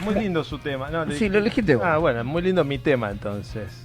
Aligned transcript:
Muy 0.00 0.14
lindo 0.14 0.44
su 0.44 0.58
tema. 0.58 0.88
No, 0.90 1.10
Sí, 1.12 1.28
lo 1.28 1.38
elegiste 1.38 1.76
vos. 1.76 1.84
Ah, 1.86 1.98
bueno, 1.98 2.24
muy 2.24 2.42
lindo 2.42 2.64
mi 2.64 2.78
tema 2.78 3.10
entonces. 3.10 3.84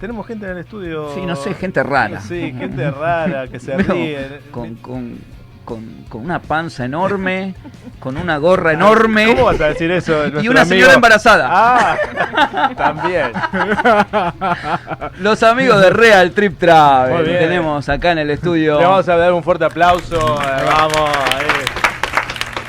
Tenemos 0.00 0.26
gente 0.26 0.46
en 0.46 0.52
el 0.52 0.58
estudio. 0.58 1.12
Sí, 1.14 1.22
no 1.26 1.34
sé, 1.34 1.54
gente 1.54 1.82
rara. 1.82 2.20
Sí, 2.20 2.54
gente 2.56 2.90
rara 2.90 3.48
que 3.48 3.58
se 3.58 3.76
ríe. 3.78 4.40
Con, 4.52 4.76
con, 4.76 5.18
con, 5.64 5.84
con 6.08 6.24
una 6.24 6.38
panza 6.40 6.84
enorme, 6.84 7.54
con 7.98 8.16
una 8.16 8.36
gorra 8.38 8.72
enorme. 8.74 9.26
¿Cómo 9.26 9.44
vas 9.46 9.60
a 9.60 9.66
decir 9.68 9.90
eso? 9.90 10.22
de 10.22 10.28
Y 10.42 10.48
una 10.48 10.60
amigo? 10.62 10.76
señora 10.76 10.94
embarazada. 10.94 11.48
Ah, 11.50 11.96
también. 12.76 13.32
Los 15.18 15.42
amigos 15.42 15.80
de 15.80 15.90
Real 15.90 16.30
Trip 16.30 16.58
Travel. 16.58 17.24
Tenemos 17.24 17.88
acá 17.88 18.12
en 18.12 18.18
el 18.18 18.30
estudio. 18.30 18.78
Le 18.78 18.86
vamos 18.86 19.08
a 19.08 19.16
dar 19.16 19.32
un 19.32 19.42
fuerte 19.42 19.64
aplauso. 19.64 20.40
Eh, 20.42 20.64
Vamos. 20.64 21.10
ahí. 21.34 21.77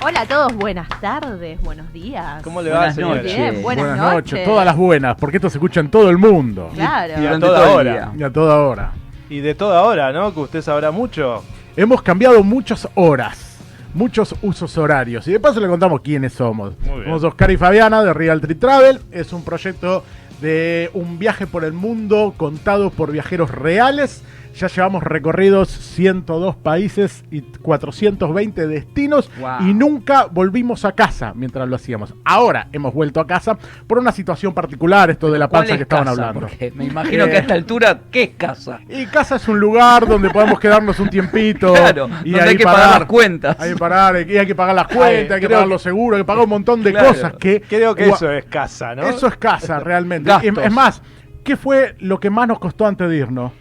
Hola 0.01 0.21
a 0.21 0.25
todos, 0.25 0.55
buenas 0.55 0.87
tardes, 1.01 1.61
buenos 1.61 1.91
días. 1.91 2.41
¿Cómo 2.43 2.61
le 2.61 2.69
va, 2.69 2.77
Buenas 2.77 2.95
señora? 2.95 3.15
noches. 3.21 3.35
Bien, 3.35 3.61
buenas, 3.61 3.85
Buenas 3.87 4.13
noches. 4.13 4.45
todas 4.45 4.65
las 4.65 4.77
buenas, 4.77 5.15
porque 5.19 5.37
esto 5.37 5.49
se 5.49 5.57
escucha 5.57 5.81
en 5.81 5.89
todo 5.91 6.09
el 6.09 6.17
mundo. 6.17 6.69
Claro. 6.73 7.13
Y 7.13 7.15
a 7.17 7.19
Durante 7.19 7.45
toda 7.47 7.59
todo 7.65 7.81
el 7.81 7.87
hora. 7.87 8.11
Y 8.17 8.23
a 8.23 8.31
toda 8.31 8.57
hora. 8.59 8.91
Y 9.29 9.39
de 9.41 9.55
toda 9.55 9.83
hora, 9.83 10.11
¿no? 10.13 10.33
Que 10.33 10.39
usted 10.39 10.61
sabrá 10.61 10.91
mucho. 10.91 11.43
Hemos 11.75 12.01
cambiado 12.01 12.41
muchas 12.43 12.87
horas, 12.95 13.57
muchos 13.93 14.33
usos 14.41 14.77
horarios. 14.77 15.27
Y 15.27 15.33
de 15.33 15.39
paso 15.39 15.59
le 15.59 15.67
contamos 15.67 15.99
quiénes 16.01 16.31
somos. 16.33 16.79
Muy 16.79 16.91
bien. 16.93 17.03
Somos 17.05 17.23
Oscar 17.25 17.51
y 17.51 17.57
Fabiana 17.57 18.01
de 18.01 18.13
Real 18.13 18.39
Trip 18.39 18.59
Travel. 18.59 19.01
Es 19.11 19.33
un 19.33 19.43
proyecto 19.43 20.03
de 20.41 20.89
un 20.93 21.19
viaje 21.19 21.45
por 21.45 21.65
el 21.65 21.73
mundo 21.73 22.33
contado 22.37 22.89
por 22.89 23.11
viajeros 23.11 23.51
reales. 23.51 24.23
Ya 24.59 24.67
llevamos 24.67 25.03
recorridos 25.03 25.69
102 25.69 26.53
países 26.57 27.23
y 27.31 27.41
420 27.41 28.67
destinos 28.67 29.29
Wow. 29.39 29.61
y 29.69 29.73
nunca 29.73 30.25
volvimos 30.29 30.83
a 30.83 30.91
casa 30.91 31.31
mientras 31.33 31.65
lo 31.69 31.77
hacíamos. 31.77 32.13
Ahora 32.25 32.67
hemos 32.73 32.93
vuelto 32.93 33.21
a 33.21 33.25
casa 33.27 33.57
por 33.87 33.99
una 33.99 34.11
situación 34.11 34.53
particular, 34.53 35.09
esto 35.11 35.31
de 35.31 35.39
la 35.39 35.47
¿Cuál 35.47 35.61
panza 35.61 35.73
es 35.75 35.77
que 35.77 35.83
estaban 35.83 36.05
casa? 36.07 36.21
hablando. 36.27 36.39
Porque 36.41 36.73
me 36.75 36.83
imagino 36.83 37.23
Eh. 37.23 37.29
que 37.29 37.37
a 37.37 37.39
esta 37.39 37.53
altura, 37.53 37.99
¿qué 38.11 38.23
es 38.23 38.29
casa? 38.35 38.81
Y 38.89 39.05
casa 39.05 39.37
es 39.37 39.47
un 39.47 39.61
lugar 39.61 40.05
donde 40.05 40.29
podemos 40.29 40.59
quedarnos 40.59 40.99
un 40.99 41.09
tiempito. 41.09 41.73
Claro, 41.79 42.09
y 42.25 42.31
donde 42.31 42.49
hay 42.49 42.57
que 42.57 42.63
pagar 42.65 42.99
las 42.99 43.07
cuentas. 43.07 43.55
Hay 43.59 43.71
que 43.71 43.77
pagar, 43.77 44.29
y 44.29 44.37
hay 44.37 44.45
que 44.45 44.55
pagar 44.55 44.75
las 44.75 44.87
cuentas, 44.87 45.35
hay 45.35 45.41
que 45.41 45.47
pagar 45.47 45.63
que- 45.63 45.69
los 45.69 45.81
seguros, 45.81 46.17
hay 46.17 46.23
que 46.23 46.27
pagar 46.27 46.43
un 46.43 46.49
montón 46.49 46.83
de 46.83 46.91
Claro. 46.91 47.07
cosas 47.09 47.33
que. 47.39 47.61
Creo 47.61 47.95
que 47.95 48.09
eso 48.09 48.29
es 48.29 48.43
casa, 48.45 48.93
¿no? 48.93 49.03
Eso 49.03 49.27
es 49.27 49.37
casa, 49.37 49.79
realmente. 49.79 50.29
Y- 50.43 50.47
Es 50.59 50.71
más, 50.73 51.01
¿qué 51.45 51.55
fue 51.55 51.95
lo 51.99 52.19
que 52.19 52.29
más 52.29 52.45
nos 52.47 52.59
costó 52.59 52.85
antes 52.85 53.07
de 53.09 53.15
irnos? 53.15 53.51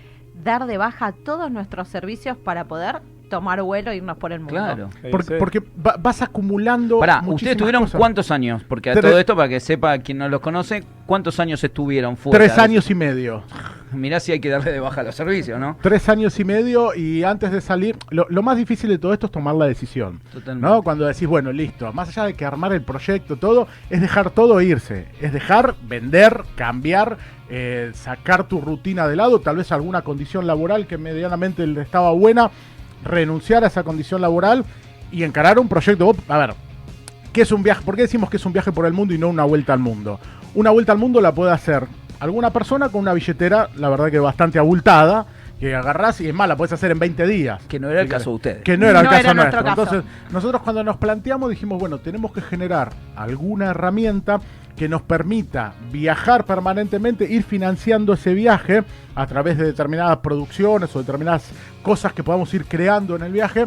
Dar 0.42 0.66
de 0.66 0.78
baja 0.78 1.12
todos 1.12 1.50
nuestros 1.50 1.88
servicios 1.88 2.36
para 2.36 2.64
poder 2.64 3.02
tomar 3.28 3.62
vuelo 3.62 3.90
e 3.90 3.96
irnos 3.96 4.16
por 4.16 4.32
el 4.32 4.40
mundo. 4.40 4.54
Claro. 4.54 4.90
Porque, 5.10 5.26
sí. 5.26 5.34
porque 5.38 5.60
va- 5.60 5.96
vas 5.98 6.22
acumulando. 6.22 6.98
Pará, 6.98 7.22
¿ustedes 7.26 7.56
tuvieron 7.56 7.82
cosas. 7.84 7.98
cuántos 7.98 8.30
años? 8.30 8.62
Porque 8.64 8.90
a 8.90 8.94
Tres- 8.94 9.04
todo 9.10 9.18
esto, 9.18 9.36
para 9.36 9.48
que 9.48 9.60
sepa 9.60 9.98
quien 9.98 10.18
no 10.18 10.28
los 10.28 10.40
conoce, 10.40 10.84
¿cuántos 11.06 11.38
años 11.40 11.62
estuvieron 11.62 12.16
fuera? 12.16 12.38
Tres 12.38 12.58
años 12.58 12.90
y 12.90 12.94
medio. 12.94 13.42
Mirá 13.92 14.20
si 14.20 14.32
hay 14.32 14.40
que 14.40 14.50
darle 14.50 14.70
de 14.70 14.80
baja 14.80 15.02
los 15.02 15.14
servicios, 15.14 15.58
¿no? 15.58 15.78
Tres 15.80 16.08
años 16.10 16.38
y 16.38 16.44
medio 16.44 16.94
y 16.94 17.24
antes 17.24 17.50
de 17.52 17.62
salir, 17.62 17.96
lo, 18.10 18.26
lo 18.28 18.42
más 18.42 18.58
difícil 18.58 18.90
de 18.90 18.98
todo 18.98 19.14
esto 19.14 19.26
es 19.26 19.32
tomar 19.32 19.54
la 19.54 19.64
decisión. 19.66 20.20
Totalmente. 20.30 20.68
¿No? 20.68 20.82
Cuando 20.82 21.06
decís, 21.06 21.26
bueno, 21.26 21.52
listo, 21.52 21.90
más 21.94 22.08
allá 22.10 22.24
de 22.26 22.34
que 22.34 22.44
armar 22.44 22.72
el 22.74 22.82
proyecto, 22.82 23.36
todo, 23.36 23.66
es 23.88 24.00
dejar 24.02 24.28
todo 24.30 24.60
e 24.60 24.66
irse. 24.66 25.06
Es 25.22 25.32
dejar, 25.32 25.74
vender, 25.82 26.42
cambiar, 26.54 27.16
eh, 27.48 27.90
sacar 27.94 28.46
tu 28.46 28.60
rutina 28.60 29.08
de 29.08 29.16
lado, 29.16 29.40
tal 29.40 29.56
vez 29.56 29.72
alguna 29.72 30.02
condición 30.02 30.46
laboral 30.46 30.86
que 30.86 30.98
medianamente 30.98 31.66
le 31.66 31.80
estaba 31.80 32.12
buena, 32.12 32.50
renunciar 33.04 33.64
a 33.64 33.68
esa 33.68 33.82
condición 33.82 34.20
laboral 34.20 34.64
y 35.10 35.24
encarar 35.24 35.58
un 35.58 35.68
proyecto. 35.68 36.14
A 36.28 36.38
ver, 36.38 36.54
¿qué 37.32 37.42
es 37.42 37.52
un 37.52 37.62
viaje? 37.62 37.82
¿Por 37.84 37.96
qué 37.96 38.02
decimos 38.02 38.30
que 38.30 38.36
es 38.36 38.46
un 38.46 38.52
viaje 38.52 38.72
por 38.72 38.86
el 38.86 38.92
mundo 38.92 39.14
y 39.14 39.18
no 39.18 39.28
una 39.28 39.44
vuelta 39.44 39.72
al 39.72 39.78
mundo? 39.78 40.20
Una 40.54 40.70
vuelta 40.70 40.92
al 40.92 40.98
mundo 40.98 41.20
la 41.20 41.32
puede 41.32 41.52
hacer 41.52 41.86
alguna 42.20 42.50
persona 42.52 42.88
con 42.88 43.02
una 43.02 43.12
billetera, 43.12 43.68
la 43.76 43.88
verdad 43.88 44.10
que 44.10 44.18
bastante 44.18 44.58
abultada, 44.58 45.26
que 45.58 45.74
agarrás 45.74 46.20
y 46.20 46.28
es 46.28 46.34
más, 46.34 46.48
la 46.48 46.56
puedes 46.56 46.72
hacer 46.72 46.90
en 46.90 46.98
20 46.98 47.26
días. 47.26 47.62
Que 47.68 47.78
no 47.78 47.90
era 47.90 48.00
el 48.00 48.08
caso 48.08 48.30
de 48.30 48.36
ustedes. 48.36 48.62
Que 48.62 48.76
no 48.76 48.86
era 48.88 49.00
el 49.00 49.06
caso 49.06 49.18
era 49.20 49.34
nuestro 49.34 49.62
nuestro. 49.62 49.84
caso. 49.84 49.96
Entonces, 49.96 50.32
nosotros 50.32 50.62
cuando 50.62 50.84
nos 50.84 50.96
planteamos 50.96 51.50
dijimos, 51.50 51.78
bueno, 51.78 51.98
tenemos 51.98 52.32
que 52.32 52.40
generar 52.40 52.90
alguna 53.16 53.70
herramienta 53.70 54.40
que 54.78 54.88
nos 54.88 55.02
permita 55.02 55.74
viajar 55.90 56.44
permanentemente, 56.44 57.24
ir 57.30 57.42
financiando 57.42 58.12
ese 58.12 58.32
viaje 58.32 58.84
a 59.14 59.26
través 59.26 59.58
de 59.58 59.64
determinadas 59.64 60.18
producciones 60.18 60.94
o 60.94 61.00
determinadas 61.00 61.50
cosas 61.82 62.12
que 62.12 62.22
podamos 62.22 62.52
ir 62.54 62.64
creando 62.64 63.16
en 63.16 63.22
el 63.22 63.32
viaje 63.32 63.66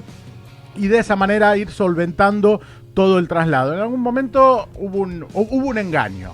y 0.75 0.87
de 0.87 0.99
esa 0.99 1.15
manera 1.17 1.55
ir 1.57 1.69
solventando 1.69 2.61
todo 2.93 3.19
el 3.19 3.27
traslado. 3.27 3.73
En 3.73 3.81
algún 3.81 3.99
momento 3.99 4.69
hubo 4.75 4.99
un, 4.99 5.25
hubo 5.33 5.67
un 5.67 5.77
engaño. 5.77 6.31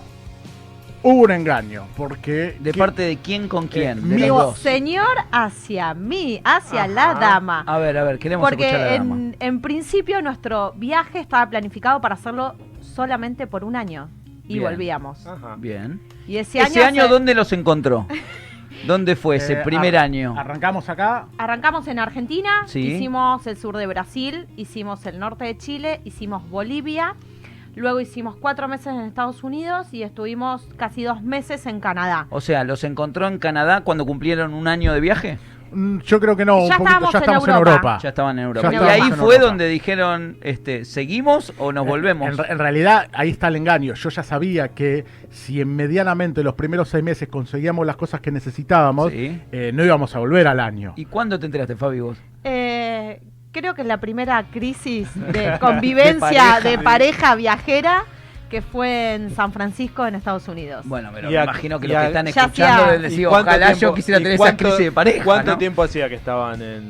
Hubo 1.03 1.23
un 1.23 1.31
engaño, 1.31 1.83
porque... 1.95 2.57
¿De 2.59 2.71
que- 2.71 2.79
parte 2.79 3.01
de 3.03 3.17
quién 3.17 3.47
con 3.47 3.67
quién? 3.67 4.09
de 4.09 4.15
mío- 4.15 4.27
los 4.35 4.45
dos. 4.47 4.59
Señor 4.59 5.05
hacia 5.31 5.93
mí, 5.93 6.41
hacia 6.43 6.83
Ajá. 6.83 6.87
la 6.87 7.13
dama. 7.13 7.63
A 7.65 7.77
ver, 7.77 7.97
a 7.97 8.03
ver, 8.03 8.19
queremos 8.19 8.49
escuchar 8.51 8.69
a 8.69 8.77
Porque 8.77 8.91
la 8.91 8.97
dama. 9.03 9.15
en, 9.15 9.35
en 9.39 9.61
principio 9.61 10.21
nuestro 10.21 10.73
viaje 10.73 11.19
estaba 11.19 11.49
planificado 11.49 12.01
para 12.01 12.15
hacerlo 12.15 12.55
solamente 12.81 13.45
por 13.47 13.63
un 13.63 13.75
año. 13.75 14.09
Y 14.47 14.59
Bien. 14.59 14.63
volvíamos. 14.63 15.25
Ajá. 15.27 15.55
Bien. 15.57 15.99
Y 16.27 16.37
ese, 16.37 16.59
¿Ese 16.59 16.83
año 16.83 17.03
se- 17.03 17.09
dónde 17.09 17.33
los 17.35 17.51
encontró? 17.53 18.07
¿Dónde 18.85 19.15
fue 19.15 19.37
ese 19.37 19.53
eh, 19.53 19.61
primer 19.63 19.97
ar- 19.97 20.03
año? 20.05 20.35
Arrancamos 20.37 20.87
acá, 20.89 21.27
Arrancamos 21.37 21.87
en 21.87 21.99
Argentina, 21.99 22.63
Sí. 22.67 22.79
hicimos 22.79 23.45
el 23.47 23.57
sur 23.57 23.75
de 23.77 23.87
Brasil, 23.87 24.47
hicimos 24.55 25.05
el 25.07 25.17
norte 25.19 25.45
de 25.45 25.57
Chile, 25.57 25.99
hicimos 26.03 26.47
Bolivia, 26.49 27.15
luego 27.75 27.99
hicimos 27.99 28.35
cuatro 28.35 28.67
meses 28.67 28.87
en 28.87 29.01
Estados 29.01 29.43
Unidos 29.43 29.93
y 29.93 30.03
estuvimos 30.03 30.67
casi 30.77 31.03
dos 31.03 31.23
meses 31.23 31.65
en 31.65 31.79
Canadá. 31.79 32.27
O 32.29 32.39
sea, 32.39 32.63
¿los 32.63 32.83
encontró 32.83 33.27
en 33.27 33.39
Canadá 33.39 33.81
cuando 33.81 34.05
cumplieron 34.05 34.53
un 34.53 34.67
año 34.67 34.93
de 34.93 34.99
viaje? 34.99 35.39
Mm, 35.71 35.99
Yo 35.99 36.19
creo 36.19 36.35
que 36.35 36.45
no, 36.45 36.59
un 36.63 36.69
Ya 36.69 36.77
poquito, 36.77 36.83
estábamos 36.89 37.11
ya 37.13 37.17
en 37.17 37.23
estamos 37.23 37.47
en 37.47 37.53
Europa. 37.55 37.71
Europa. 37.71 37.99
Ya 38.03 38.09
estaban 38.09 38.39
en 38.39 38.45
Europa. 38.45 38.71
Ya 38.71 38.77
y 38.81 38.89
ahí 38.89 39.01
en 39.01 39.13
fue 39.15 39.35
Europa. 39.35 39.45
donde 39.49 39.67
dijeron, 39.69 40.37
este, 40.41 40.85
¿seguimos 40.85 41.53
o 41.57 41.71
nos 41.71 41.85
volvemos? 41.85 42.39
En, 42.39 42.51
en 42.51 42.57
realidad, 42.59 43.07
ahí 43.13 43.29
está 43.29 43.47
el 43.49 43.55
engaño. 43.57 43.93
Yo 43.93 44.09
ya 44.09 44.23
sabía 44.23 44.69
que 44.69 45.05
si 45.29 45.61
en 45.61 45.75
medianamente 45.75 46.43
los 46.43 46.53
primeros 46.55 46.89
seis 46.89 47.03
meses 47.03 47.27
conseguíamos 47.27 47.85
las 47.85 47.95
cosas 47.95 48.21
que 48.21 48.31
necesitábamos, 48.31 49.11
Sí. 49.11 49.41
eh, 49.51 49.71
no 49.73 49.83
íbamos 49.83 50.15
a 50.15 50.19
volver 50.19 50.47
al 50.47 50.59
año. 50.59 50.93
¿Y 50.95 51.05
cuándo 51.05 51.39
te 51.39 51.45
enteraste, 51.45 51.75
Fabi, 51.75 51.99
vos? 51.99 52.17
Eh, 52.43 53.21
creo 53.51 53.73
que 53.73 53.83
la 53.83 53.97
primera 53.99 54.43
crisis 54.51 55.09
de 55.15 55.51
De 55.51 55.59
convivencia 55.59 56.19
pareja. 56.29 56.61
de 56.61 56.77
pareja 56.79 57.35
viajera 57.35 58.03
que 58.49 58.61
fue 58.61 59.15
en 59.15 59.35
San 59.35 59.51
Francisco, 59.51 60.05
en 60.07 60.15
Estados 60.15 60.47
Unidos. 60.47 60.85
Bueno, 60.85 61.09
pero 61.13 61.29
Y 61.29 61.33
me 61.33 61.39
a- 61.39 61.43
imagino 61.43 61.79
que 61.79 61.87
los 61.87 61.97
a- 61.97 62.01
que 62.01 62.07
están 62.07 62.27
escuchando 62.27 62.85
deben 62.85 62.99
¿Y 63.01 63.03
decir, 63.03 63.27
ojalá 63.27 63.71
yo 63.73 63.77
tiempo- 63.79 63.95
quisiera 63.95 64.19
y 64.19 64.23
tener 64.23 64.39
esa 64.41 64.57
crisis 64.57 64.77
de 64.79 64.91
pareja. 64.91 65.23
¿Cuánto 65.23 65.51
¿no? 65.51 65.57
tiempo 65.57 65.83
hacía 65.83 66.07
que 66.09 66.15
estaban 66.15 66.61
en, 66.61 66.89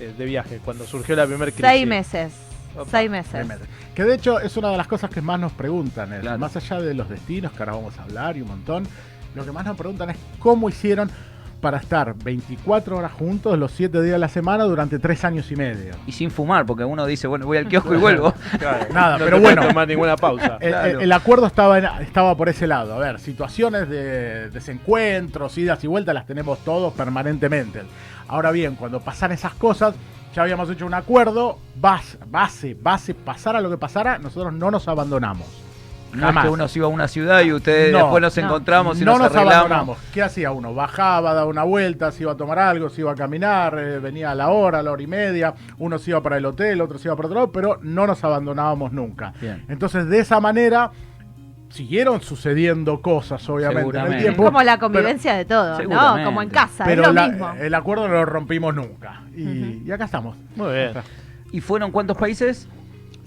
eh, 0.00 0.12
de 0.16 0.24
viaje 0.24 0.60
cuando 0.64 0.84
surgió 0.86 1.16
la 1.16 1.26
primera 1.26 1.50
crisis? 1.50 1.66
Seis 1.66 1.86
meses. 1.86 2.32
Opa. 2.76 2.90
Seis 2.90 3.10
meses. 3.10 3.46
Que 3.94 4.04
de 4.04 4.14
hecho 4.14 4.38
es 4.38 4.56
una 4.56 4.70
de 4.70 4.76
las 4.76 4.86
cosas 4.86 5.10
que 5.10 5.20
más 5.20 5.40
nos 5.40 5.52
preguntan. 5.52 6.12
es, 6.12 6.20
Claro. 6.20 6.38
Más 6.38 6.54
allá 6.56 6.80
de 6.80 6.94
los 6.94 7.08
destinos, 7.08 7.50
que 7.52 7.58
ahora 7.62 7.72
vamos 7.72 7.98
a 7.98 8.02
hablar 8.04 8.36
y 8.36 8.42
un 8.42 8.48
montón, 8.48 8.86
lo 9.34 9.44
que 9.44 9.50
más 9.52 9.64
nos 9.64 9.76
preguntan 9.76 10.10
es 10.10 10.16
cómo 10.38 10.68
hicieron 10.68 11.10
para 11.60 11.78
estar 11.78 12.14
24 12.22 12.96
horas 12.96 13.12
juntos 13.12 13.58
los 13.58 13.72
7 13.72 14.00
días 14.02 14.12
de 14.14 14.18
la 14.18 14.28
semana 14.28 14.64
durante 14.64 14.98
3 14.98 15.24
años 15.24 15.50
y 15.50 15.56
medio. 15.56 15.94
Y 16.06 16.12
sin 16.12 16.30
fumar, 16.30 16.64
porque 16.66 16.84
uno 16.84 17.04
dice, 17.06 17.26
bueno, 17.26 17.46
voy 17.46 17.58
al 17.58 17.68
kiosco 17.68 17.94
y 17.94 17.98
vuelvo. 17.98 18.32
Claro, 18.58 18.86
Nada, 18.94 19.18
no 19.18 19.24
pero 19.24 19.36
te 19.38 19.42
bueno. 19.42 19.66
tomar 19.68 19.88
ninguna 19.88 20.16
pausa. 20.16 20.58
El, 20.60 20.70
Claro. 20.70 20.88
el- 20.90 21.00
el 21.02 21.12
acuerdo 21.12 21.46
estaba, 21.46 21.78
en- 21.78 21.84
estaba 22.02 22.34
por 22.36 22.48
ese 22.48 22.66
lado. 22.66 22.94
A 22.94 22.98
ver, 22.98 23.18
situaciones 23.20 23.88
de 23.88 24.50
desencuentros, 24.50 25.56
idas 25.58 25.82
y 25.84 25.86
vueltas 25.86 26.14
las 26.14 26.26
tenemos 26.26 26.58
todos 26.60 26.92
permanentemente. 26.94 27.82
Ahora 28.28 28.50
bien, 28.50 28.74
cuando 28.76 29.00
pasan 29.00 29.32
esas 29.32 29.54
cosas, 29.54 29.94
ya 30.34 30.42
habíamos 30.42 30.68
hecho 30.70 30.86
un 30.86 30.94
acuerdo, 30.94 31.58
base, 31.80 32.18
base, 32.26 32.76
base, 32.80 33.14
pasara 33.14 33.60
lo 33.60 33.70
que 33.70 33.78
pasara, 33.78 34.18
nosotros 34.18 34.52
no 34.52 34.70
nos 34.70 34.86
abandonamos. 34.88 35.46
No 36.12 36.20
es 36.20 36.24
Jamás. 36.24 36.44
que 36.44 36.50
uno 36.50 36.68
se 36.68 36.78
iba 36.78 36.86
a 36.86 36.90
una 36.90 37.06
ciudad 37.06 37.42
y 37.42 37.52
ustedes 37.52 37.92
No, 37.92 37.98
después 37.98 38.22
nos 38.22 38.36
no. 38.38 38.42
encontramos 38.44 39.00
y 39.00 39.04
no 39.04 39.12
nos, 39.12 39.20
nos 39.20 39.26
arreglamos. 39.32 39.54
abandonamos. 39.56 39.98
¿Qué 40.14 40.22
hacía 40.22 40.50
uno? 40.52 40.72
Bajaba, 40.74 41.34
daba 41.34 41.46
una 41.46 41.64
vuelta, 41.64 42.10
se 42.12 42.22
iba 42.22 42.32
a 42.32 42.36
tomar 42.36 42.58
algo, 42.58 42.88
se 42.88 43.02
iba 43.02 43.12
a 43.12 43.14
caminar, 43.14 43.78
eh, 43.78 43.98
venía 43.98 44.30
a 44.30 44.34
la 44.34 44.48
hora, 44.48 44.78
a 44.78 44.82
la 44.82 44.90
hora 44.92 45.02
y 45.02 45.06
media, 45.06 45.54
uno 45.78 45.98
se 45.98 46.10
iba 46.10 46.22
para 46.22 46.38
el 46.38 46.46
hotel, 46.46 46.80
otro 46.80 46.98
se 46.98 47.08
iba 47.08 47.16
para 47.16 47.26
otro 47.26 47.34
lado, 47.40 47.52
pero 47.52 47.78
no 47.82 48.06
nos 48.06 48.24
abandonábamos 48.24 48.92
nunca. 48.92 49.32
Bien. 49.40 49.64
Entonces, 49.68 50.08
de 50.08 50.18
esa 50.20 50.40
manera, 50.40 50.90
siguieron 51.70 52.22
sucediendo 52.22 53.02
cosas, 53.02 53.46
obviamente, 53.50 53.80
en 53.80 53.86
el 53.86 53.92
Seguramente. 53.92 54.16
Es 54.18 54.22
tiempo. 54.24 54.44
como 54.44 54.62
la 54.62 54.78
convivencia 54.78 55.34
de 55.34 55.44
todo, 55.44 55.78
¿no? 55.82 56.24
Como 56.24 56.40
en 56.42 56.48
casa, 56.48 56.84
pero 56.84 57.02
es 57.02 57.08
lo 57.08 57.12
la- 57.14 57.28
mismo. 57.28 57.52
el 57.60 57.74
acuerdo 57.74 58.08
no 58.08 58.14
lo 58.14 58.24
rompimos 58.24 58.74
nunca. 58.74 59.22
Y, 59.36 59.82
y 59.84 59.92
acá 59.92 60.06
estamos. 60.06 60.36
Muy 60.56 60.72
bien. 60.72 60.92
¿Y 61.52 61.60
fueron 61.60 61.90
cuántos 61.90 62.16
países? 62.16 62.66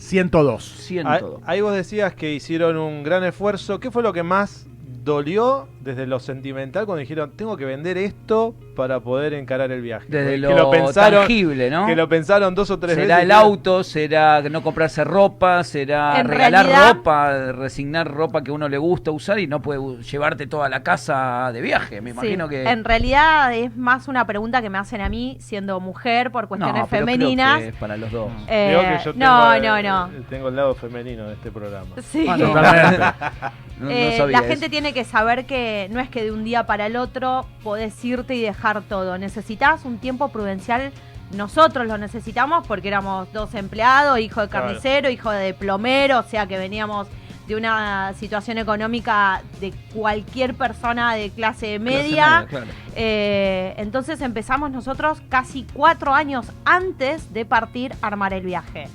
102. 0.02 0.72
Ahí, 0.72 0.82
Ciento. 0.82 1.42
ahí 1.46 1.62
vos 1.62 1.74
decías 1.74 2.16
que 2.16 2.34
hicieron 2.34 2.78
un 2.78 3.04
gran 3.04 3.24
esfuerzo. 3.24 3.80
¿Qué 3.80 3.92
fue 3.92 4.02
lo 4.04 4.12
que 4.14 4.24
más 4.24 4.66
dolió 5.04 5.68
desde 5.82 6.06
lo 6.06 6.20
sentimental 6.20 6.86
cuando 6.86 7.00
dijeron, 7.00 7.32
tengo 7.36 7.58
que 7.58 7.66
vender 7.66 7.98
esto 7.98 8.54
para 8.76 9.00
poder 9.00 9.34
encarar 9.34 9.72
el 9.72 9.82
viaje? 9.82 10.06
Desde 10.10 10.32
que 10.34 10.38
lo, 10.38 10.70
pensaron, 10.70 11.22
tangible, 11.22 11.70
¿no? 11.72 11.88
Que 11.88 11.96
lo 11.96 12.08
pensaron 12.08 12.54
dos 12.54 12.70
o 12.70 12.78
tres 12.80 12.96
veces. 12.96 13.10
será 13.10 13.22
el 13.24 13.32
auto, 13.32 13.84
será 13.84 14.42
no 14.42 14.62
comprarse 14.62 15.04
ropa, 15.04 15.64
será 15.64 16.20
En 16.20 16.28
regalar 16.28 16.66
realidad- 16.68 16.94
ropa, 16.96 17.52
resignar 17.54 18.08
ropa 18.12 18.44
que 18.44 18.52
a 18.52 18.54
uno 18.54 18.70
le 18.70 18.78
gusta 18.78 19.12
usar 19.12 19.40
y 19.40 19.48
no 19.48 19.62
puede 19.62 20.04
llevarte 20.04 20.46
toda 20.48 20.70
la 20.70 20.84
casa 20.84 21.52
de 21.52 21.62
viaje. 21.62 22.00
Me 22.02 22.12
Sí, 22.12 22.18
imagino 22.18 22.48
que. 22.48 22.64
En 22.70 22.84
realidad 22.84 23.54
es 23.56 23.76
más 23.76 24.08
una 24.08 24.26
pregunta 24.28 24.62
que 24.62 24.70
me 24.70 24.78
hacen 24.78 25.02
a 25.02 25.10
mí 25.10 25.38
siendo 25.40 25.80
mujer 25.80 26.32
por 26.32 26.48
cuestiones 26.48 26.82
no, 26.84 26.88
pero 26.90 27.06
creo 27.06 27.16
femeninas. 27.18 27.60
que 27.60 27.68
es 27.70 27.76
para 27.76 27.98
los 27.98 28.12
dos. 28.12 28.32
Eh, 28.48 28.78
que 29.00 29.04
yo 29.06 29.14
no, 29.14 29.54
tengo, 29.54 29.68
no, 29.68 29.78
eh, 29.78 29.84
no. 29.84 30.10
Tengo 30.30 30.50
el 30.50 30.56
lado 30.56 30.76
femenino 30.76 31.26
de 31.28 31.34
este 31.34 31.52
programa. 31.52 31.88
Sí. 32.02 32.26
Ah. 32.30 32.38
No- 32.38 33.52
no 33.82 33.90
Eh, 33.90 34.26
la 34.30 34.40
gente 34.40 34.66
eso. 34.66 34.70
tiene 34.72 34.94
que 34.94 35.04
saber 35.04 35.46
que 35.46 35.88
no 35.92 36.00
es 36.00 36.10
que 36.10 36.24
de 36.24 36.32
un 36.32 36.44
día 36.44 36.66
para 36.66 36.86
el 36.86 36.96
otro 36.96 37.46
podés 37.64 38.04
irte 38.06 38.36
y 38.36 38.42
dejar 38.42 38.82
todo. 38.84 39.18
Necesitas 39.18 39.84
un 39.86 39.98
tiempo 39.98 40.30
prudencial. 40.30 40.92
Nosotros 41.36 41.88
lo 41.88 41.98
necesitamos 41.98 42.68
porque 42.68 42.90
éramos 42.90 43.32
dos 43.34 43.54
empleados, 43.56 44.20
hijo 44.20 44.42
de 44.42 44.50
Claro. 44.50 44.66
carnicero, 44.68 45.10
hijo 45.10 45.32
de 45.32 45.54
plomero, 45.54 46.20
o 46.20 46.24
sea 46.24 46.46
que 46.46 46.58
veníamos 46.58 47.08
de 47.48 47.56
una 47.56 48.14
situación 48.14 48.58
económica 48.60 49.42
de 49.60 49.74
cualquier 49.94 50.54
persona 50.56 51.16
de 51.16 51.30
clase 51.32 51.78
Clase 51.78 51.80
media. 51.80 52.46
claro. 52.50 52.66
Eh, 52.96 53.74
entonces 53.78 54.22
empezamos 54.22 54.72
nosotros 54.72 55.22
casi 55.30 55.66
cuatro 55.74 56.14
años 56.14 56.46
antes 56.66 57.34
de 57.34 57.46
partir 57.46 57.94
a 58.02 58.08
armar 58.08 58.34
el 58.34 58.44
viaje. 58.46 58.88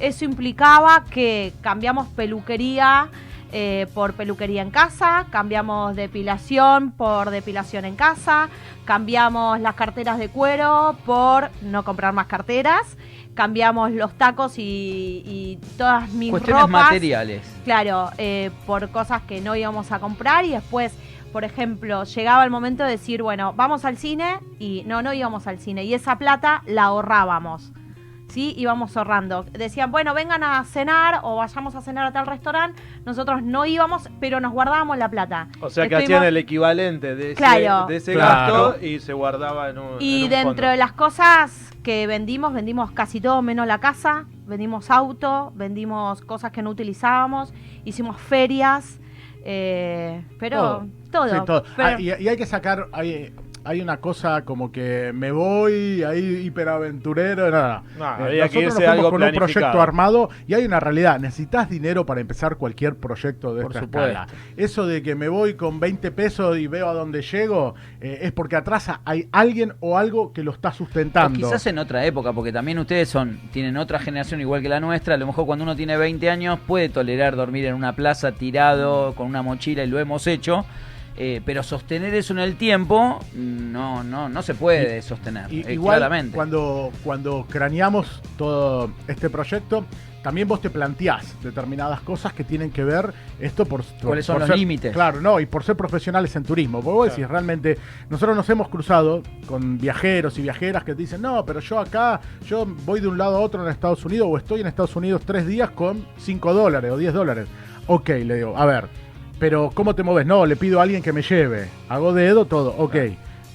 Eso 0.00 0.24
implicaba 0.24 1.04
que 1.08 1.52
cambiamos 1.60 2.08
peluquería 2.08 3.08
eh, 3.56 3.86
por 3.94 4.14
peluquería 4.14 4.62
en 4.62 4.70
casa, 4.70 5.26
cambiamos 5.30 5.94
depilación 5.94 6.90
por 6.90 7.30
depilación 7.30 7.84
en 7.84 7.94
casa, 7.94 8.48
cambiamos 8.84 9.60
las 9.60 9.76
carteras 9.76 10.18
de 10.18 10.28
cuero 10.28 10.96
por 11.06 11.50
no 11.62 11.84
comprar 11.84 12.12
más 12.12 12.26
carteras, 12.26 12.98
cambiamos 13.34 13.92
los 13.92 14.12
tacos 14.14 14.58
y, 14.58 15.22
y 15.24 15.60
todas 15.78 16.10
mis 16.10 16.30
Cuestiones 16.32 16.62
ropas. 16.64 16.84
materiales. 16.86 17.42
Claro, 17.64 18.10
eh, 18.18 18.50
por 18.66 18.90
cosas 18.90 19.22
que 19.22 19.40
no 19.40 19.54
íbamos 19.54 19.92
a 19.92 20.00
comprar 20.00 20.44
y 20.44 20.50
después, 20.50 20.92
por 21.32 21.44
ejemplo, 21.44 22.02
llegaba 22.02 22.42
el 22.42 22.50
momento 22.50 22.82
de 22.82 22.90
decir, 22.90 23.22
bueno, 23.22 23.52
vamos 23.54 23.84
al 23.84 23.98
cine 23.98 24.40
y 24.58 24.82
no, 24.86 25.00
no 25.00 25.12
íbamos 25.12 25.46
al 25.46 25.60
cine 25.60 25.84
y 25.84 25.94
esa 25.94 26.18
plata 26.18 26.64
la 26.66 26.84
ahorrábamos. 26.86 27.72
¿Sí? 28.34 28.52
Íbamos 28.56 28.96
ahorrando. 28.96 29.44
Decían, 29.52 29.92
bueno, 29.92 30.12
vengan 30.12 30.42
a 30.42 30.64
cenar 30.64 31.20
o 31.22 31.36
vayamos 31.36 31.76
a 31.76 31.80
cenar 31.82 32.04
a 32.06 32.12
tal 32.12 32.26
restaurante. 32.26 32.82
Nosotros 33.06 33.44
no 33.44 33.64
íbamos, 33.64 34.08
pero 34.18 34.40
nos 34.40 34.52
guardábamos 34.52 34.98
la 34.98 35.08
plata. 35.08 35.46
O 35.60 35.70
sea 35.70 35.84
que 35.88 35.94
Estuvimos- 35.94 36.16
hacían 36.18 36.24
el 36.24 36.36
equivalente 36.36 37.14
de 37.14 37.26
ese, 37.30 37.36
Claro. 37.36 37.86
de 37.86 37.94
ese 37.96 38.12
Claro. 38.14 38.70
gasto 38.70 38.84
y 38.84 38.98
se 38.98 39.12
guardaba 39.12 39.70
en 39.70 39.78
un. 39.78 39.96
Y 40.02 40.16
en 40.18 40.24
un 40.24 40.30
dentro 40.30 40.52
fondo. 40.54 40.68
de 40.70 40.76
las 40.78 40.92
cosas 40.94 41.70
que 41.84 42.08
vendimos, 42.08 42.52
vendimos 42.52 42.90
casi 42.90 43.20
todo 43.20 43.40
menos 43.40 43.68
la 43.68 43.78
casa, 43.78 44.24
vendimos 44.48 44.90
auto, 44.90 45.52
vendimos 45.54 46.20
cosas 46.22 46.50
que 46.50 46.60
no 46.60 46.70
utilizábamos, 46.70 47.54
hicimos 47.84 48.20
ferias, 48.20 48.98
eh, 49.44 50.24
pero 50.40 50.86
todo. 51.12 51.28
Sí, 51.28 51.36
todo. 51.46 51.62
Pero- 51.76 51.88
Ah, 51.88 52.00
y, 52.00 52.06
y 52.08 52.28
hay 52.28 52.36
que 52.36 52.46
sacar, 52.46 52.88
hay, 52.92 53.32
hay 53.64 53.80
una 53.80 53.96
cosa 53.98 54.44
como 54.44 54.70
que 54.70 55.12
me 55.14 55.32
voy 55.32 56.02
ahí 56.02 56.42
hiperaventurero, 56.46 57.50
nada. 57.50 57.82
No, 57.98 58.28
Eh, 58.28 58.38
nosotros 58.40 58.64
nos 58.74 58.88
algo 58.88 59.10
con 59.10 59.22
un 59.22 59.32
proyecto 59.32 59.80
armado 59.80 60.28
y 60.46 60.54
hay 60.54 60.64
una 60.64 60.80
realidad, 60.80 61.18
necesitas 61.18 61.68
dinero 61.68 62.04
para 62.06 62.20
empezar 62.20 62.56
cualquier 62.56 62.96
proyecto 62.96 63.54
de 63.54 63.62
Por 63.62 63.72
esta 63.72 63.80
supuesto. 63.84 64.08
escala. 64.10 64.26
Eso 64.56 64.86
de 64.86 65.02
que 65.02 65.14
me 65.14 65.28
voy 65.28 65.54
con 65.54 65.80
20 65.80 66.10
pesos 66.12 66.58
y 66.58 66.66
veo 66.66 66.88
a 66.88 66.94
dónde 66.94 67.22
llego, 67.22 67.74
eh, 68.00 68.18
es 68.22 68.32
porque 68.32 68.56
atrás 68.56 68.90
hay 69.04 69.28
alguien 69.32 69.74
o 69.80 69.96
algo 69.98 70.32
que 70.32 70.42
lo 70.42 70.52
está 70.52 70.68
O 70.68 70.72
sustentando. 70.72 71.36
quizás 71.38 71.66
en 71.66 71.78
otra 71.78 72.04
época, 72.04 72.32
porque 72.32 72.52
también 72.52 72.78
ustedes 72.78 73.08
son 73.08 73.38
tienen 73.52 73.76
otra 73.76 73.98
generación 73.98 74.40
igual 74.40 74.62
que 74.62 74.68
la 74.68 74.80
nuestra. 74.80 75.14
A 75.14 75.18
lo 75.18 75.26
mejor 75.26 75.46
cuando 75.46 75.62
uno 75.64 75.74
tiene 75.76 75.96
20 75.96 76.28
años 76.30 76.58
puede 76.66 76.88
tolerar 76.88 77.36
dormir 77.36 77.64
en 77.66 77.74
una 77.74 77.94
plaza 77.94 78.32
tirado 78.32 79.14
con 79.14 79.26
una 79.26 79.42
mochila 79.42 79.84
y 79.84 79.86
lo 79.86 79.98
hemos 79.98 80.26
hecho. 80.26 80.64
Eh, 81.16 81.40
pero 81.44 81.62
sostener 81.62 82.12
eso 82.14 82.32
en 82.32 82.40
el 82.40 82.56
tiempo 82.56 83.20
no 83.34 84.02
no 84.02 84.28
no 84.28 84.42
se 84.42 84.54
puede 84.54 85.00
sostener 85.02 85.52
Y- 85.52 85.60
eh, 85.66 85.74
igual 85.74 85.98
claramente. 85.98 86.34
cuando, 86.34 86.90
cuando 87.04 87.46
craneamos 87.48 88.20
todo 88.36 88.90
este 89.06 89.30
proyecto, 89.30 89.84
también 90.22 90.48
vos 90.48 90.60
te 90.62 90.70
planteás 90.70 91.36
determinadas 91.42 92.00
cosas 92.00 92.32
que 92.32 92.44
tienen 92.44 92.70
que 92.70 92.82
ver 92.82 93.12
esto 93.38 93.66
por, 93.66 93.84
por- 93.84 94.06
¿Cuáles 94.08 94.24
son 94.26 94.38
por 94.38 94.48
los 94.48 94.58
límites? 94.58 94.92
Claro, 94.94 95.20
no, 95.20 95.38
y 95.38 95.44
por 95.46 95.62
ser 95.62 95.76
profesionales 95.76 96.34
en 96.34 96.44
turismo. 96.44 96.80
Porque 96.80 96.94
vos 96.96 97.08
decís, 97.10 97.28
realmente, 97.28 97.76
nosotros 98.08 98.34
nos 98.34 98.48
hemos 98.48 98.68
cruzado 98.70 99.22
con 99.46 99.76
viajeros 99.78 100.38
y 100.38 100.42
viajeras 100.42 100.82
que 100.82 100.94
te 100.94 101.02
dicen, 101.02 101.20
no, 101.20 101.44
pero 101.44 101.60
yo 101.60 101.78
acá, 101.78 102.20
yo 102.48 102.64
voy 102.86 103.00
de 103.00 103.08
un 103.08 103.18
lado 103.18 103.36
a 103.36 103.40
otro 103.40 103.62
en 103.62 103.70
Estados 103.70 104.02
Unidos 104.06 104.26
o 104.30 104.38
estoy 104.38 104.62
en 104.62 104.66
Estados 104.66 104.96
Unidos 104.96 105.20
tres 105.26 105.46
días 105.46 105.68
con 105.70 106.06
5 106.16 106.54
dólares 106.54 106.90
o 106.90 106.96
10 106.96 107.12
dólares. 107.12 107.46
Ok, 107.86 108.08
le 108.08 108.36
digo, 108.36 108.56
a 108.56 108.64
ver, 108.64 108.88
pero 109.38 109.70
¿cómo 109.74 109.94
te 109.94 110.02
moves? 110.02 110.26
No, 110.26 110.46
le 110.46 110.56
pido 110.56 110.80
a 110.80 110.84
alguien 110.84 111.02
que 111.02 111.12
me 111.12 111.22
lleve. 111.22 111.68
Hago 111.88 112.12
dedo, 112.12 112.46
todo, 112.46 112.74
ok. 112.78 112.96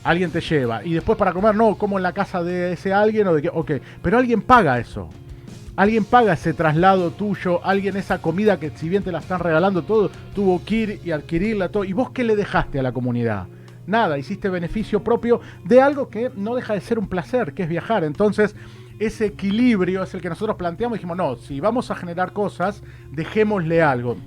Alguien 0.03 0.31
te 0.31 0.41
lleva. 0.41 0.83
Y 0.83 0.93
después 0.93 1.17
para 1.17 1.33
comer, 1.33 1.55
no, 1.55 1.75
como 1.75 1.97
en 1.97 2.03
la 2.03 2.13
casa 2.13 2.43
de 2.43 2.73
ese 2.73 2.93
alguien 2.93 3.27
o 3.27 3.33
de 3.33 3.41
qué. 3.41 3.49
Ok, 3.53 3.71
pero 4.01 4.17
alguien 4.17 4.41
paga 4.41 4.79
eso. 4.79 5.09
Alguien 5.75 6.03
paga 6.03 6.33
ese 6.33 6.53
traslado 6.53 7.11
tuyo, 7.11 7.65
alguien 7.65 7.95
esa 7.95 8.21
comida 8.21 8.59
que 8.59 8.71
si 8.71 8.89
bien 8.89 9.01
te 9.01 9.13
la 9.13 9.19
están 9.19 9.39
regalando 9.39 9.83
todo, 9.83 10.11
tuvo 10.35 10.61
que 10.65 10.75
ir 10.75 11.01
y 11.05 11.11
adquirirla 11.11 11.69
todo. 11.69 11.85
¿Y 11.85 11.93
vos 11.93 12.09
qué 12.11 12.25
le 12.25 12.35
dejaste 12.35 12.79
a 12.79 12.83
la 12.83 12.91
comunidad? 12.91 13.47
Nada, 13.87 14.17
hiciste 14.17 14.49
beneficio 14.49 15.03
propio 15.03 15.39
de 15.63 15.81
algo 15.81 16.09
que 16.09 16.31
no 16.35 16.53
deja 16.55 16.73
de 16.73 16.81
ser 16.81 16.99
un 16.99 17.07
placer, 17.07 17.53
que 17.53 17.63
es 17.63 17.69
viajar. 17.69 18.03
Entonces, 18.03 18.55
ese 18.99 19.27
equilibrio 19.27 20.03
es 20.03 20.13
el 20.13 20.21
que 20.21 20.29
nosotros 20.29 20.57
planteamos 20.57 20.97
y 20.97 20.99
dijimos, 20.99 21.17
no, 21.17 21.37
si 21.37 21.61
vamos 21.61 21.89
a 21.89 21.95
generar 21.95 22.33
cosas, 22.33 22.83
dejémosle 23.11 23.81
algo. 23.81 24.17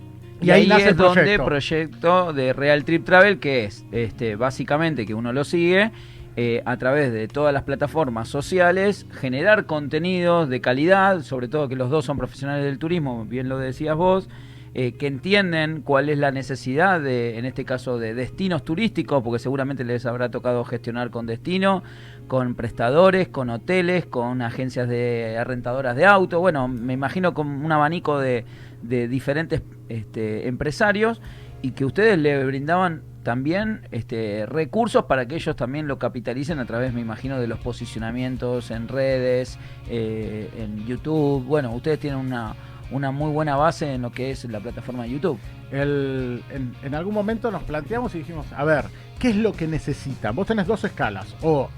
Y, 0.42 0.50
ahí, 0.50 0.66
nace 0.66 0.82
es 0.82 0.88
el 0.88 0.96
donde 0.96 1.38
proyecto. 1.38 1.44
proyecto 1.44 2.32
de 2.32 2.52
Real 2.52 2.84
Trip 2.84 3.04
Travel, 3.04 3.38
que 3.38 3.64
es 3.64 3.84
este, 3.92 4.36
básicamente 4.36 5.06
que 5.06 5.14
uno 5.14 5.32
lo 5.32 5.44
sigue 5.44 5.92
eh, 6.34 6.62
a 6.64 6.78
través 6.78 7.12
de 7.12 7.28
todas 7.28 7.52
las 7.52 7.62
plataformas 7.64 8.26
sociales, 8.26 9.06
generar 9.12 9.66
contenidos 9.66 10.48
de 10.48 10.62
calidad, 10.62 11.20
sobre 11.20 11.46
todo 11.46 11.68
que 11.68 11.76
los 11.76 11.90
dos 11.90 12.06
son 12.06 12.16
profesionales 12.16 12.64
del 12.64 12.78
turismo, 12.78 13.26
bien 13.26 13.50
lo 13.50 13.58
decías 13.58 13.96
vos, 13.96 14.30
eh, 14.74 14.92
que 14.92 15.06
entienden 15.06 15.82
cuál 15.82 16.08
es 16.08 16.16
la 16.16 16.30
necesidad 16.30 17.02
de, 17.02 17.38
en 17.38 17.44
este 17.44 17.66
caso, 17.66 17.98
de 17.98 18.14
destinos 18.14 18.64
turísticos, 18.64 19.22
porque 19.22 19.38
seguramente 19.38 19.84
les 19.84 20.06
habrá 20.06 20.30
tocado 20.30 20.64
gestionar 20.64 21.10
con 21.10 21.26
destino, 21.26 21.82
con 22.28 22.54
prestadores, 22.54 23.28
con 23.28 23.50
hoteles, 23.50 24.06
con 24.06 24.40
agencias 24.40 24.88
de 24.88 25.36
arrentadoras 25.38 25.94
de 25.94 26.06
auto, 26.06 26.40
bueno, 26.40 26.66
me 26.66 26.94
imagino 26.94 27.34
con 27.34 27.46
un 27.46 27.70
abanico 27.70 28.18
de, 28.18 28.46
de 28.82 29.08
diferentes 29.08 29.62
este, 29.88 30.48
empresarios 30.48 31.20
y 31.62 31.72
que 31.72 31.84
ustedes 31.84 32.18
le 32.18 32.44
brindaban 32.44 33.02
también 33.22 33.86
este, 33.92 34.46
recursos 34.46 35.04
para 35.04 35.26
que 35.26 35.36
ellos 35.36 35.54
también 35.54 35.86
lo 35.86 35.98
capitalicen 35.98 36.58
a 36.58 36.64
través, 36.66 36.92
me 36.92 37.00
imagino, 37.00 37.38
de 37.38 37.46
los 37.46 37.60
posicionamientos 37.60 38.70
en 38.72 38.88
redes, 38.88 39.58
eh, 39.88 40.50
en 40.58 40.84
YouTube. 40.86 41.44
Bueno, 41.44 41.70
ustedes 41.72 42.00
tienen 42.00 42.18
una, 42.18 42.54
una 42.90 43.12
muy 43.12 43.30
buena 43.30 43.54
base 43.56 43.94
en 43.94 44.02
lo 44.02 44.10
que 44.10 44.32
es 44.32 44.44
la 44.46 44.58
plataforma 44.58 45.04
de 45.04 45.10
YouTube. 45.10 45.38
El- 45.70 46.42
en, 46.82 46.94
algún 46.94 47.14
momento 47.14 47.50
nos 47.52 47.62
planteamos 47.62 48.12
y 48.16 48.18
dijimos, 48.18 48.46
a 48.56 48.64
ver, 48.64 48.86
¿qué 49.20 49.30
es 49.30 49.36
lo 49.36 49.52
que 49.52 49.68
necesitan? 49.68 50.34
Vos 50.34 50.48
tenés 50.48 50.66
dos 50.66 50.82
escalas. 50.82 51.34
O 51.42 51.70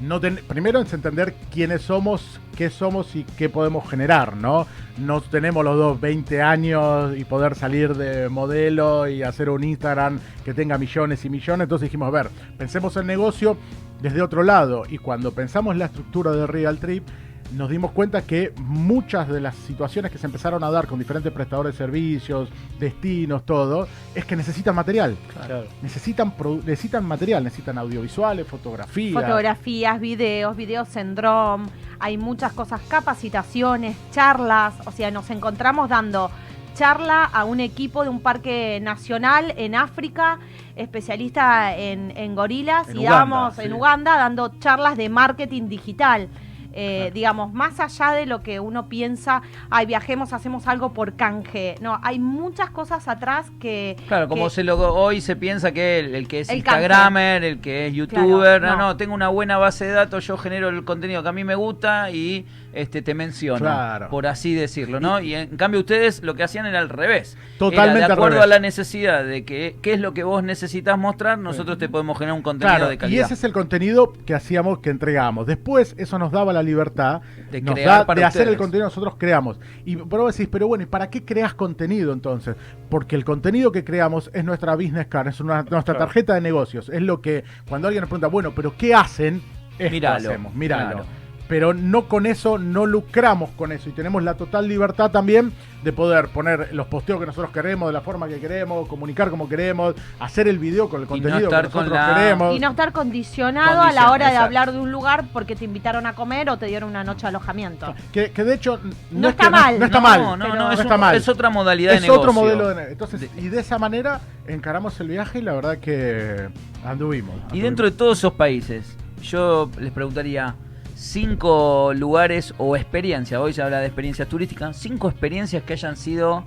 no 0.00 0.20
primero 0.20 0.80
es 0.80 0.92
entender 0.92 1.34
quiénes 1.52 1.82
somos, 1.82 2.40
qué 2.56 2.70
somos 2.70 3.14
y 3.14 3.24
qué 3.24 3.48
podemos 3.48 3.88
generar, 3.88 4.36
¿no? 4.36 4.66
No 4.96 5.20
tenemos 5.20 5.64
los 5.64 5.76
dos 5.76 6.00
20 6.00 6.40
años 6.42 7.16
y 7.16 7.24
poder 7.24 7.54
salir 7.54 7.94
de 7.94 8.28
modelo 8.28 9.08
y 9.08 9.22
hacer 9.22 9.50
un 9.50 9.62
Instagram 9.62 10.18
que 10.44 10.54
tenga 10.54 10.78
millones 10.78 11.24
y 11.24 11.30
millones. 11.30 11.64
Entonces 11.64 11.86
dijimos, 11.86 12.08
a 12.08 12.10
ver, 12.10 12.30
pensemos 12.56 12.96
el 12.96 13.06
negocio 13.06 13.56
desde 14.00 14.22
otro 14.22 14.42
lado. 14.42 14.84
Y 14.88 14.98
cuando 14.98 15.32
pensamos 15.32 15.76
la 15.76 15.86
estructura 15.86 16.32
de 16.32 16.46
Real 16.46 16.78
Trip, 16.78 17.06
nos 17.52 17.70
dimos 17.70 17.92
cuenta 17.92 18.22
que 18.22 18.52
muchas 18.56 19.28
de 19.28 19.40
las 19.40 19.54
situaciones 19.54 20.10
que 20.10 20.18
se 20.18 20.26
empezaron 20.26 20.62
a 20.64 20.70
dar 20.70 20.86
con 20.86 20.98
diferentes 20.98 21.32
prestadores 21.32 21.74
de 21.74 21.78
servicios, 21.78 22.48
destinos, 22.78 23.44
todo, 23.44 23.88
es 24.14 24.24
que 24.24 24.36
necesitan 24.36 24.74
material. 24.74 25.16
Claro. 25.32 25.64
Necesitan, 25.82 26.34
necesitan 26.64 27.04
material, 27.04 27.44
necesitan 27.44 27.78
audiovisuales, 27.78 28.46
fotografías. 28.46 29.22
Fotografías, 29.22 30.00
videos, 30.00 30.56
videos 30.56 30.96
en 30.96 31.14
drone, 31.14 31.68
hay 31.98 32.16
muchas 32.16 32.52
cosas, 32.52 32.80
capacitaciones, 32.88 33.96
charlas, 34.10 34.74
o 34.86 34.92
sea, 34.92 35.10
nos 35.10 35.30
encontramos 35.30 35.88
dando 35.88 36.30
charla 36.74 37.24
a 37.24 37.44
un 37.44 37.60
equipo 37.60 38.04
de 38.04 38.08
un 38.08 38.20
parque 38.20 38.78
nacional 38.80 39.52
en 39.56 39.74
África, 39.74 40.38
especialista 40.76 41.76
en, 41.76 42.16
en 42.16 42.34
gorilas, 42.34 42.88
En 42.88 42.96
y 42.96 43.00
Uganda, 43.00 43.12
dábamos 43.12 43.54
sí. 43.56 43.62
en 43.62 43.72
Uganda 43.72 44.16
dando 44.16 44.48
charlas 44.60 44.96
de 44.96 45.08
marketing 45.08 45.68
digital. 45.68 46.28
Eh, 46.72 47.10
digamos, 47.12 47.52
más 47.52 47.80
allá 47.80 48.12
de 48.12 48.26
lo 48.26 48.42
que 48.42 48.60
uno 48.60 48.88
piensa, 48.88 49.42
ay, 49.70 49.86
viajemos, 49.86 50.32
hacemos 50.32 50.66
algo 50.66 50.92
por 50.92 51.14
canje. 51.14 51.74
No, 51.80 51.98
hay 52.02 52.18
muchas 52.18 52.70
cosas 52.70 53.08
atrás 53.08 53.50
que... 53.60 53.96
Claro, 54.08 54.28
como 54.28 54.44
que- 54.44 54.50
se 54.50 54.64
lo, 54.64 54.78
hoy 54.94 55.20
se 55.20 55.36
piensa 55.36 55.72
que 55.72 55.98
el, 55.98 56.14
el 56.14 56.28
que 56.28 56.40
es 56.40 56.48
El 56.48 56.58
Instagramer, 56.58 57.44
el 57.44 57.60
que 57.60 57.86
es 57.88 57.94
youtuber, 57.94 58.60
Claro, 58.60 58.76
no, 58.76 58.82
no. 58.82 58.88
no, 58.88 58.96
tengo 58.96 59.14
una 59.14 59.28
buena 59.28 59.58
base 59.58 59.84
de 59.86 59.92
datos, 59.92 60.26
yo 60.26 60.36
genero 60.36 60.68
el 60.68 60.84
contenido 60.84 61.22
que 61.22 61.28
a 61.28 61.32
mí 61.32 61.44
me 61.44 61.54
gusta 61.54 62.10
y 62.10 62.46
este 62.72 63.02
te 63.02 63.14
menciono, 63.14 63.58
Claro. 63.60 64.08
por 64.10 64.26
así 64.26 64.54
decirlo, 64.54 65.00
¿no? 65.00 65.20
Y 65.20 65.34
en 65.34 65.56
cambio 65.56 65.80
ustedes 65.80 66.22
lo 66.22 66.34
que 66.34 66.42
hacían 66.44 66.66
era 66.66 66.78
al 66.78 66.88
revés. 66.88 67.36
Totalmente 67.58 67.98
Era 67.98 68.06
de 68.08 68.12
acuerdo 68.14 68.36
revés. 68.36 68.44
a 68.44 68.46
la 68.46 68.58
necesidad 68.60 69.24
de 69.24 69.44
que 69.44 69.76
qué 69.82 69.94
es 69.94 70.00
lo 70.00 70.14
que 70.14 70.22
vos 70.24 70.42
necesitas 70.44 70.96
mostrar, 70.98 71.38
nosotros 71.38 71.78
te 71.78 71.88
podemos 71.88 72.16
generar 72.18 72.36
un 72.36 72.42
contenido 72.42 72.76
Claro, 72.76 72.88
de 72.88 72.94
y 72.94 72.98
calidad. 72.98 73.24
ese 73.26 73.34
es 73.34 73.44
el 73.44 73.52
contenido 73.52 74.12
que 74.24 74.34
hacíamos, 74.34 74.78
que 74.80 74.90
entregábamos. 74.90 75.46
Después, 75.46 75.94
eso 75.98 76.18
nos 76.18 76.30
daba 76.32 76.52
la 76.52 76.62
libertad 76.62 77.22
De 77.50 77.60
nos 77.60 77.74
crear 77.74 78.00
da 78.00 78.06
para 78.06 78.20
de 78.20 78.24
hacer 78.26 78.48
el 78.48 78.56
contenido 78.56 78.86
que 78.88 78.90
nosotros 78.94 79.14
creamos. 79.18 79.58
Y 79.84 79.96
pero 79.96 80.22
vos 80.22 80.36
decís, 80.36 80.48
pero 80.50 80.66
bueno, 80.68 80.84
¿y 80.84 80.86
para 80.86 81.10
qué 81.10 81.24
creas 81.24 81.54
contenido 81.54 82.12
entonces? 82.12 82.56
Porque 82.88 83.16
el 83.16 83.24
contenido 83.24 83.72
que 83.72 83.84
creamos 83.84 84.30
es 84.32 84.44
nuestra 84.44 84.74
business 84.74 85.06
card, 85.08 85.28
es 85.28 85.40
una- 85.40 85.62
nuestra 85.64 85.98
tarjeta 85.98 86.34
de 86.34 86.40
negocios. 86.40 86.88
Es 86.88 87.02
lo 87.02 87.20
que, 87.20 87.44
cuando 87.68 87.88
alguien 87.88 88.02
nos 88.02 88.08
pregunta, 88.08 88.28
bueno, 88.28 88.52
¿pero 88.54 88.76
qué 88.76 88.94
hacen? 88.94 89.42
Esto 89.78 89.90
Míralo, 89.92 90.28
hacemos, 90.28 90.54
míralo. 90.54 90.90
claro. 90.90 91.19
Pero 91.50 91.74
no 91.74 92.06
con 92.06 92.24
eso, 92.26 92.56
no 92.58 92.86
lucramos 92.86 93.50
con 93.56 93.72
eso. 93.72 93.88
Y 93.88 93.92
tenemos 93.92 94.22
la 94.22 94.34
total 94.34 94.68
libertad 94.68 95.10
también 95.10 95.52
de 95.82 95.92
poder 95.92 96.28
poner 96.28 96.68
los 96.72 96.86
posteos 96.86 97.18
que 97.18 97.26
nosotros 97.26 97.50
queremos, 97.52 97.88
de 97.88 97.92
la 97.92 98.02
forma 98.02 98.28
que 98.28 98.38
queremos, 98.38 98.86
comunicar 98.86 99.30
como 99.30 99.48
queremos, 99.48 99.94
hacer 100.20 100.46
el 100.46 100.60
video 100.60 100.88
con 100.88 101.00
el 101.02 101.08
contenido 101.08 101.48
que 101.50 101.56
con 101.56 101.62
nosotros 101.64 101.88
la- 101.90 102.14
queremos. 102.14 102.54
Y 102.56 102.60
no 102.60 102.70
estar 102.70 102.92
condicionado 102.92 103.80
a 103.82 103.90
la 103.92 104.12
hora 104.12 104.26
de 104.26 104.30
exacto. 104.32 104.44
hablar 104.46 104.72
de 104.72 104.78
un 104.78 104.92
lugar 104.92 105.24
porque 105.32 105.56
te 105.56 105.64
invitaron 105.64 106.06
a 106.06 106.12
comer 106.14 106.48
o 106.50 106.56
te 106.56 106.66
dieron 106.66 106.88
una 106.90 107.02
noche 107.02 107.22
de 107.22 107.28
alojamiento. 107.28 107.94
Que, 108.12 108.30
que 108.30 108.44
de 108.44 108.54
hecho 108.54 108.78
no, 109.10 109.20
No 109.20 109.28
es 109.28 109.32
está 109.32 109.44
que 109.46 109.50
mal. 109.50 109.78
No, 109.80 109.84
está 109.86 109.98
no, 109.98 110.02
mal. 110.08 110.22
No, 110.22 110.36
no, 110.36 110.44
no, 110.46 110.52
es, 110.54 110.58
No 110.58 110.66
un- 110.68 110.72
está 110.80 110.96
mal. 110.96 111.16
es 111.16 111.28
otra 111.28 111.50
modalidad 111.50 111.94
es 111.94 112.00
de 112.02 112.06
negocio. 112.06 112.20
otro 112.20 112.32
modelo 112.32 112.68
de 112.68 112.74
ne- 112.76 112.92
Entonces, 112.92 113.20
De- 113.22 113.40
y 113.42 113.48
de 113.48 113.58
esa 113.60 113.76
manera 113.76 114.20
encaramos 114.46 115.00
el 115.00 115.08
viaje 115.08 115.40
y 115.40 115.42
la 115.42 115.54
verdad 115.54 115.78
que 115.78 116.48
anduvimos. 116.86 117.34
Y 117.52 117.60
dentro 117.60 117.86
de 117.86 117.90
todos 117.96 118.18
esos 118.18 118.34
países, 118.34 118.96
yo 119.22 119.68
les 119.80 119.90
preguntaría 119.90 120.54
cinco 121.00 121.92
lugares 121.94 122.52
o 122.58 122.76
experiencias, 122.76 123.40
hoy 123.40 123.54
se 123.54 123.62
habla 123.62 123.80
de 123.80 123.86
experiencias 123.86 124.28
turísticas, 124.28 124.76
cinco 124.76 125.08
experiencias 125.08 125.62
que 125.62 125.72
hayan 125.72 125.96
sido 125.96 126.44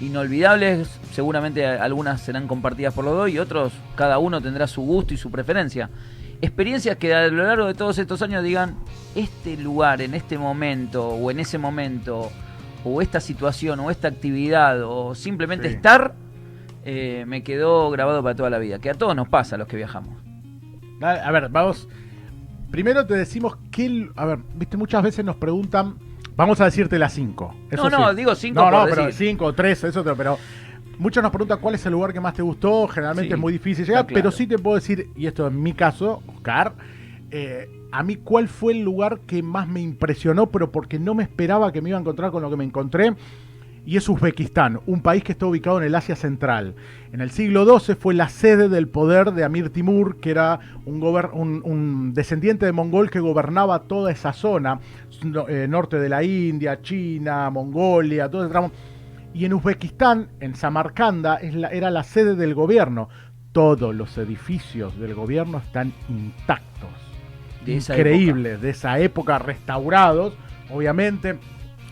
inolvidables, 0.00 0.88
seguramente 1.12 1.64
algunas 1.64 2.20
serán 2.20 2.48
compartidas 2.48 2.92
por 2.92 3.04
los 3.04 3.14
dos 3.14 3.30
y 3.30 3.38
otros, 3.38 3.72
cada 3.94 4.18
uno 4.18 4.40
tendrá 4.40 4.66
su 4.66 4.82
gusto 4.82 5.14
y 5.14 5.16
su 5.16 5.30
preferencia. 5.30 5.88
Experiencias 6.42 6.96
que 6.96 7.14
a 7.14 7.28
lo 7.28 7.44
largo 7.44 7.66
de 7.66 7.74
todos 7.74 7.96
estos 7.98 8.22
años 8.22 8.42
digan, 8.42 8.74
este 9.14 9.56
lugar, 9.56 10.02
en 10.02 10.14
este 10.14 10.36
momento, 10.36 11.06
o 11.08 11.30
en 11.30 11.38
ese 11.38 11.58
momento, 11.58 12.28
o 12.84 13.00
esta 13.02 13.20
situación, 13.20 13.78
o 13.80 13.90
esta 13.90 14.08
actividad, 14.08 14.82
o 14.82 15.14
simplemente 15.14 15.68
Sí. 15.68 15.74
estar, 15.76 16.14
eh, 16.84 17.24
me 17.28 17.44
quedó 17.44 17.90
grabado 17.90 18.22
para 18.22 18.34
toda 18.34 18.50
la 18.50 18.58
vida. 18.58 18.78
Que 18.78 18.90
a 18.90 18.94
todos 18.94 19.14
nos 19.14 19.28
pasa 19.28 19.56
a 19.56 19.58
los 19.58 19.68
que 19.68 19.76
viajamos. 19.76 20.18
A 21.02 21.10
a 21.10 21.30
ver, 21.30 21.50
vamos. 21.50 21.86
Primero 22.70 23.06
te 23.06 23.14
decimos 23.14 23.56
que. 23.70 24.10
A 24.16 24.24
ver, 24.26 24.38
viste, 24.54 24.76
muchas 24.76 25.02
veces 25.02 25.24
nos 25.24 25.36
preguntan. 25.36 25.94
Vamos 26.36 26.60
a 26.60 26.64
decirte 26.64 26.98
las 26.98 27.12
cinco. 27.12 27.54
Eso 27.70 27.90
No, 27.90 27.98
no, 27.98 28.10
sí. 28.10 28.16
digo 28.16 28.34
cinco 28.34 28.60
No, 28.62 28.70
no, 28.70 28.84
pero 28.88 29.06
decir. 29.06 29.28
cinco 29.28 29.46
o 29.46 29.52
tres, 29.52 29.82
eso 29.84 30.00
otro, 30.00 30.16
pero. 30.16 30.38
Muchos 30.98 31.22
nos 31.22 31.32
preguntan 31.32 31.58
cuál 31.60 31.74
es 31.76 31.86
el 31.86 31.92
lugar 31.92 32.12
que 32.12 32.20
más 32.20 32.34
te 32.34 32.42
gustó. 32.42 32.86
Generalmente 32.86 33.28
Sí, 33.28 33.32
es 33.34 33.38
muy 33.40 33.54
difícil 33.54 33.86
llegar, 33.86 34.06
claro. 34.06 34.14
pero 34.14 34.30
sí 34.30 34.46
te 34.46 34.58
puedo 34.58 34.76
decir, 34.76 35.08
y 35.16 35.26
esto 35.26 35.46
en 35.46 35.62
mi 35.62 35.72
caso, 35.72 36.22
Oscar, 36.26 36.74
eh, 37.30 37.70
a 37.90 38.02
mí 38.02 38.16
cuál 38.16 38.48
fue 38.48 38.74
el 38.74 38.80
lugar 38.82 39.20
que 39.20 39.42
más 39.42 39.66
me 39.66 39.80
impresionó, 39.80 40.46
pero 40.50 40.70
porque 40.70 40.98
no 40.98 41.14
me 41.14 41.22
esperaba 41.22 41.72
que 41.72 41.80
me 41.80 41.88
iba 41.88 41.96
a 41.96 42.02
encontrar 42.02 42.30
con 42.30 42.42
lo 42.42 42.50
que 42.50 42.56
me 42.56 42.64
encontré. 42.64 43.14
Y 43.86 43.96
es 43.96 44.08
Uzbekistán, 44.08 44.80
un 44.86 45.00
país 45.02 45.24
que 45.24 45.32
está 45.32 45.46
ubicado 45.46 45.78
en 45.78 45.84
el 45.84 45.94
Asia 45.94 46.14
Central. 46.14 46.74
En 47.12 47.20
el 47.20 47.30
siglo 47.30 47.64
XII 47.78 47.94
fue 47.96 48.14
la 48.14 48.28
sede 48.28 48.68
del 48.68 48.88
poder 48.88 49.32
de 49.32 49.42
Amir 49.42 49.70
Timur, 49.70 50.18
que 50.20 50.30
era 50.30 50.60
un, 50.84 51.00
gober- 51.00 51.30
un- 51.32 51.62
un 51.64 52.12
descendiente 52.14 52.66
de 52.66 52.72
mongol 52.72 53.10
que 53.10 53.20
gobernaba 53.20 53.80
toda 53.80 54.12
esa 54.12 54.32
zona, 54.32 54.80
eh, 55.48 55.66
norte 55.68 55.98
de 55.98 56.08
la 56.08 56.22
India, 56.22 56.80
China, 56.82 57.48
Mongolia, 57.50 58.30
todo 58.30 58.42
ese 58.42 58.50
tramo. 58.50 58.70
Y 59.32 59.44
en 59.44 59.54
Uzbekistán, 59.54 60.28
en 60.40 60.54
Samarcanda, 60.54 61.36
es 61.36 61.54
la- 61.54 61.68
era 61.68 61.90
la 61.90 62.04
sede 62.04 62.36
del 62.36 62.54
gobierno. 62.54 63.08
Todos 63.52 63.94
los 63.94 64.16
edificios 64.18 64.98
del 65.00 65.14
gobierno 65.14 65.58
están 65.58 65.92
intactos. 66.08 66.90
De 67.64 67.76
esa 67.78 67.94
de 68.58 68.70
esa 68.70 68.98
época, 69.00 69.38
restaurados, 69.38 70.34
obviamente. 70.70 71.38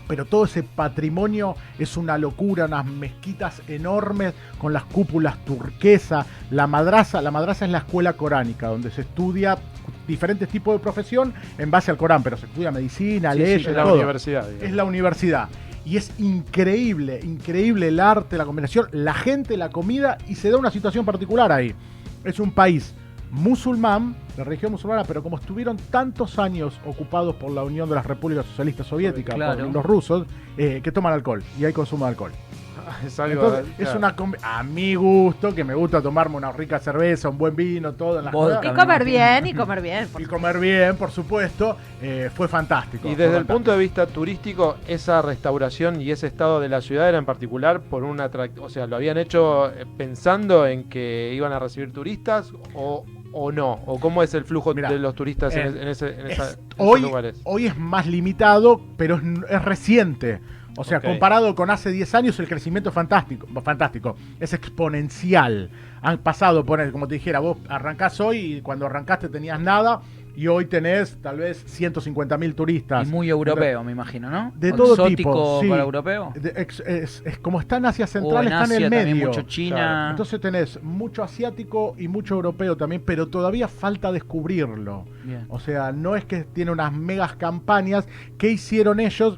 Pero 0.09 0.25
todo 0.25 0.45
ese 0.45 0.63
patrimonio 0.63 1.55
es 1.77 1.95
una 1.95 2.17
locura, 2.17 2.65
unas 2.65 2.83
mezquitas 2.83 3.61
enormes 3.67 4.33
con 4.57 4.73
las 4.73 4.83
cúpulas 4.85 5.37
turquesas. 5.45 6.25
La 6.49 6.65
madraza, 6.65 7.21
la 7.21 7.29
madraza 7.29 7.65
es 7.65 7.71
la 7.71 7.77
escuela 7.77 8.13
coránica, 8.13 8.69
donde 8.69 8.89
se 8.89 9.01
estudia 9.01 9.59
diferentes 10.07 10.49
tipos 10.49 10.73
de 10.73 10.79
profesión 10.79 11.31
en 11.59 11.69
base 11.69 11.91
al 11.91 11.97
Corán, 11.97 12.23
pero 12.23 12.37
se 12.37 12.47
estudia 12.47 12.71
medicina, 12.71 13.33
Sí, 13.33 13.37
sí, 13.37 13.43
leyes, 13.43 13.67
Es 13.67 13.75
la 13.75 13.83
todo 13.83 13.93
universidad. 13.93 14.41
digamos. 14.47 14.63
es 14.63 14.71
la 14.73 14.83
universidad. 14.83 15.49
Y 15.85 15.97
es 15.97 16.11
increíble, 16.19 17.19
increíble 17.23 17.89
el 17.89 17.99
arte, 17.99 18.35
la 18.35 18.45
combinación, 18.45 18.87
la 18.91 19.13
gente, 19.13 19.57
la 19.57 19.69
comida, 19.69 20.17
y 20.27 20.33
se 20.33 20.49
da 20.49 20.57
una 20.57 20.71
situación 20.71 21.05
particular 21.05 21.51
ahí. 21.51 21.75
Es 22.23 22.39
un 22.39 22.51
país 22.51 22.95
musulmán, 23.31 24.15
de 24.35 24.43
religión 24.43 24.71
musulmana, 24.71 25.03
pero 25.03 25.21
como 25.23 25.37
estuvieron 25.37 25.77
tantos 25.91 26.39
años 26.39 26.79
ocupados 26.85 27.35
por 27.35 27.51
la 27.51 27.63
Unión 27.63 27.89
de 27.89 27.95
las 27.95 28.05
Repúblicas 28.05 28.45
Socialistas 28.45 28.87
Soviéticas, 28.87 29.35
Claro. 29.35 29.65
por 29.65 29.73
los 29.73 29.85
rusos, 29.85 30.27
eh, 30.57 30.81
que 30.83 30.91
toman 30.91 31.13
alcohol, 31.13 31.43
y 31.59 31.65
hay 31.65 31.73
consumo 31.73 32.05
de 32.05 32.09
alcohol. 32.11 32.31
Es 33.05 33.19
algo. 33.19 33.43
Entonces, 33.45 33.73
es 33.77 33.93
una 33.93 34.15
a 34.41 34.63
mi 34.63 34.95
gusto, 34.95 35.53
que 35.53 35.63
me 35.63 35.75
gusta 35.75 36.01
tomarme 36.01 36.37
una 36.37 36.51
rica 36.51 36.79
cerveza, 36.79 37.29
un 37.29 37.37
buen 37.37 37.55
vino, 37.55 37.93
todo 37.93 38.17
en 38.17 38.25
las 38.25 38.33
Vodka. 38.33 38.55
cosas, 38.57 38.65
Y 38.65 38.67
me 38.69 38.73
comer 38.73 39.05
bien, 39.05 39.47
y 39.47 39.53
comer 39.53 39.81
bien. 39.81 40.07
por 40.07 40.21
y 40.21 40.25
comer 40.25 40.59
bien, 40.59 40.95
por 40.95 41.11
supuesto, 41.11 41.77
eh, 42.01 42.31
fue 42.33 42.47
fantástico. 42.47 43.07
Y 43.07 43.11
desde 43.11 43.25
el 43.25 43.29
fantástico. 43.31 43.53
punto 43.53 43.71
de 43.73 43.77
vista 43.77 44.07
turístico, 44.07 44.77
esa 44.87 45.21
restauración 45.21 46.01
y 46.01 46.09
ese 46.09 46.25
estado 46.25 46.59
de 46.59 46.69
la 46.69 46.81
ciudad 46.81 47.07
era 47.09 47.19
en 47.19 47.25
particular 47.25 47.81
por 47.81 48.03
un 48.03 48.19
atractivo. 48.21 48.65
O 48.65 48.69
sea, 48.69 48.87
¿lo 48.87 48.95
habían 48.95 49.17
hecho 49.19 49.69
eh, 49.69 49.85
pensando 49.97 50.65
en 50.65 50.89
que 50.89 51.31
iban 51.35 51.51
a 51.51 51.59
recibir 51.59 51.93
turistas 51.93 52.53
o, 52.73 53.05
o 53.31 53.51
no? 53.51 53.79
¿O 53.85 53.99
cómo 53.99 54.23
es 54.23 54.33
el 54.33 54.43
flujo 54.43 54.73
Mirá, 54.73 54.89
de 54.89 54.99
los 54.99 55.13
turistas 55.15 55.55
en, 55.55 55.67
eh, 55.77 55.81
en 55.81 55.87
ese, 55.87 56.19
en 56.19 56.27
Es- 56.27 56.39
esos 56.39 56.57
hoy, 56.77 57.01
lugares? 57.01 57.39
hoy 57.43 57.67
es 57.67 57.77
más 57.77 58.07
limitado, 58.07 58.81
pero 58.97 59.15
es, 59.15 59.21
es 59.49 59.61
reciente. 59.63 60.39
O 60.77 60.83
sea, 60.85 61.01
comparado 61.01 61.55
con 61.55 61.69
hace 61.71 61.91
10 61.91 62.15
años, 62.15 62.39
el 62.39 62.47
crecimiento 62.47 62.89
es 62.89 62.95
fantástico, 62.95 63.47
fantástico. 63.61 64.15
Es 64.39 64.53
exponencial. 64.53 65.69
Han 66.01 66.19
pasado, 66.19 66.63
por, 66.65 66.89
como 66.91 67.07
te 67.07 67.15
dijera, 67.15 67.39
vos 67.39 67.57
arrancás 67.67 68.19
hoy 68.21 68.37
y 68.57 68.61
cuando 68.61 68.85
arrancaste 68.85 69.27
tenías 69.27 69.59
nada 69.59 69.99
y 70.39 70.47
hoy 70.47 70.65
tenés 70.65 71.17
tal 71.21 71.37
vez 71.39 71.61
150 71.67 72.37
mil 72.37 72.55
turistas. 72.55 73.05
Y 73.07 73.11
muy 73.11 73.29
europeo, 73.29 73.83
me 73.83 73.91
imagino, 73.91 74.29
¿no? 74.29 74.53
De 74.55 74.71
todo 74.71 74.93
Exótico 74.93 75.15
tipo, 75.31 75.59
sí. 75.61 75.67
para 75.69 75.81
europeo. 75.83 76.31
De- 76.35 76.53
ex- 76.55 76.79
es, 76.85 77.21
es 77.25 77.39
como 77.39 77.59
está 77.59 77.75
en 77.77 77.85
Asia 77.87 78.07
Central, 78.07 78.47
en 78.47 78.53
está 78.53 78.65
en 78.65 78.71
el 78.83 78.89
también 78.89 79.13
medio. 79.15 79.27
mucho 79.27 79.41
China. 79.41 79.75
Claro. 79.75 80.09
Entonces 80.11 80.39
tenés 80.39 80.81
mucho 80.81 81.23
asiático 81.23 81.93
y 81.97 82.07
mucho 82.07 82.35
europeo 82.35 82.77
también, 82.77 83.01
pero 83.05 83.27
todavía 83.27 83.67
falta 83.67 84.11
descubrirlo. 84.13 85.05
Bien. 85.25 85.45
O 85.49 85.59
sea, 85.59 85.91
no 85.91 86.15
es 86.15 86.23
que 86.23 86.45
tiene 86.45 86.71
unas 86.71 86.93
megas 86.93 87.35
campañas. 87.35 88.07
¿Qué 88.37 88.49
hicieron 88.49 89.01
ellos? 89.01 89.37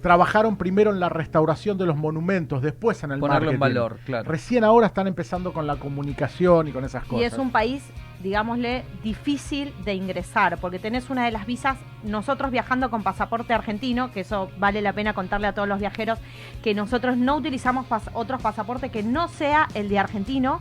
Trabajaron 0.00 0.56
primero 0.56 0.90
en 0.90 1.00
la 1.00 1.08
restauración 1.10 1.76
de 1.76 1.84
los 1.86 1.96
monumentos, 1.96 2.62
después 2.62 3.02
en 3.04 3.12
el 3.12 3.18
Ponerlo 3.20 3.50
en 3.50 3.58
valor, 3.58 3.98
claro. 4.06 4.30
Recién 4.30 4.64
ahora 4.64 4.86
están 4.86 5.06
empezando 5.06 5.52
con 5.52 5.66
la 5.66 5.76
comunicación 5.76 6.68
y 6.68 6.72
con 6.72 6.84
esas 6.84 7.04
Y 7.04 7.08
cosas. 7.08 7.32
es 7.34 7.38
un 7.38 7.50
país, 7.50 7.82
digámosle, 8.22 8.84
difícil 9.02 9.72
de 9.84 9.94
ingresar, 9.94 10.58
porque 10.58 10.78
tenés 10.78 11.10
una 11.10 11.24
de 11.24 11.30
las 11.30 11.46
visas, 11.46 11.76
nosotros 12.02 12.50
viajando 12.50 12.90
con 12.90 13.02
pasaporte 13.02 13.52
argentino, 13.52 14.12
que 14.12 14.20
eso 14.20 14.50
vale 14.58 14.82
la 14.82 14.92
pena 14.92 15.14
contarle 15.14 15.46
a 15.46 15.54
todos 15.54 15.68
los 15.68 15.78
viajeros, 15.78 16.18
que 16.62 16.74
nosotros 16.74 17.16
no 17.16 17.36
utilizamos 17.36 17.86
otros 18.12 18.42
pasaportes 18.42 18.90
que 18.90 19.02
no 19.02 19.28
sea 19.28 19.68
el 19.74 19.88
de 19.88 19.98
argentino. 19.98 20.60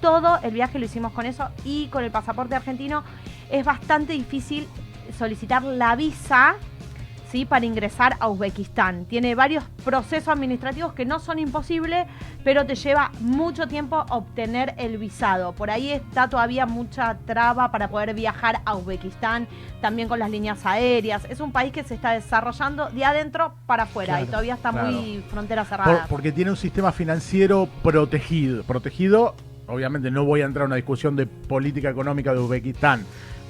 Todo 0.00 0.38
el 0.42 0.52
viaje 0.52 0.78
lo 0.78 0.84
hicimos 0.84 1.12
con 1.12 1.26
eso 1.26 1.48
y 1.64 1.88
con 1.88 2.04
el 2.04 2.10
pasaporte 2.10 2.54
argentino 2.54 3.02
es 3.50 3.64
bastante 3.64 4.12
difícil 4.12 4.68
solicitar 5.16 5.62
la 5.62 5.96
visa 5.96 6.56
¿sí? 7.30 7.44
para 7.44 7.64
ingresar 7.66 8.16
a 8.20 8.28
Uzbekistán. 8.28 9.04
Tiene 9.04 9.34
varios 9.34 9.64
procesos 9.84 10.28
administrativos 10.28 10.92
que 10.92 11.04
no 11.04 11.18
son 11.18 11.38
imposibles, 11.38 12.06
pero 12.44 12.64
te 12.66 12.74
lleva 12.74 13.10
mucho 13.20 13.66
tiempo 13.68 14.04
obtener 14.10 14.74
el 14.78 14.98
visado. 14.98 15.52
Por 15.52 15.70
ahí 15.70 15.90
está 15.92 16.28
todavía 16.28 16.66
mucha 16.66 17.18
traba 17.26 17.70
para 17.70 17.88
poder 17.88 18.14
viajar 18.14 18.60
a 18.64 18.74
Uzbekistán, 18.76 19.46
también 19.80 20.08
con 20.08 20.18
las 20.18 20.30
líneas 20.30 20.64
aéreas. 20.64 21.24
Es 21.28 21.40
un 21.40 21.52
país 21.52 21.72
que 21.72 21.84
se 21.84 21.94
está 21.94 22.12
desarrollando 22.12 22.88
de 22.90 23.04
adentro 23.04 23.54
para 23.66 23.84
afuera 23.84 24.14
Claro, 24.14 24.24
y 24.24 24.28
todavía 24.28 24.54
está 24.54 24.70
claro. 24.70 24.90
muy 24.92 25.22
frontera 25.30 25.62
Por- 25.62 25.68
cerrada. 25.68 26.06
porque 26.08 26.32
tiene 26.32 26.50
un 26.50 26.56
sistema 26.56 26.92
financiero 26.92 27.68
protegido. 27.82 28.62
Protegido, 28.64 29.34
obviamente 29.66 30.10
no 30.10 30.24
voy 30.24 30.40
a 30.42 30.44
entrar 30.46 30.64
en 30.64 30.68
una 30.68 30.76
discusión 30.76 31.14
de 31.16 31.26
política 31.26 31.90
económica 31.90 32.32
de 32.32 32.38
Uzbekistán, 32.38 33.04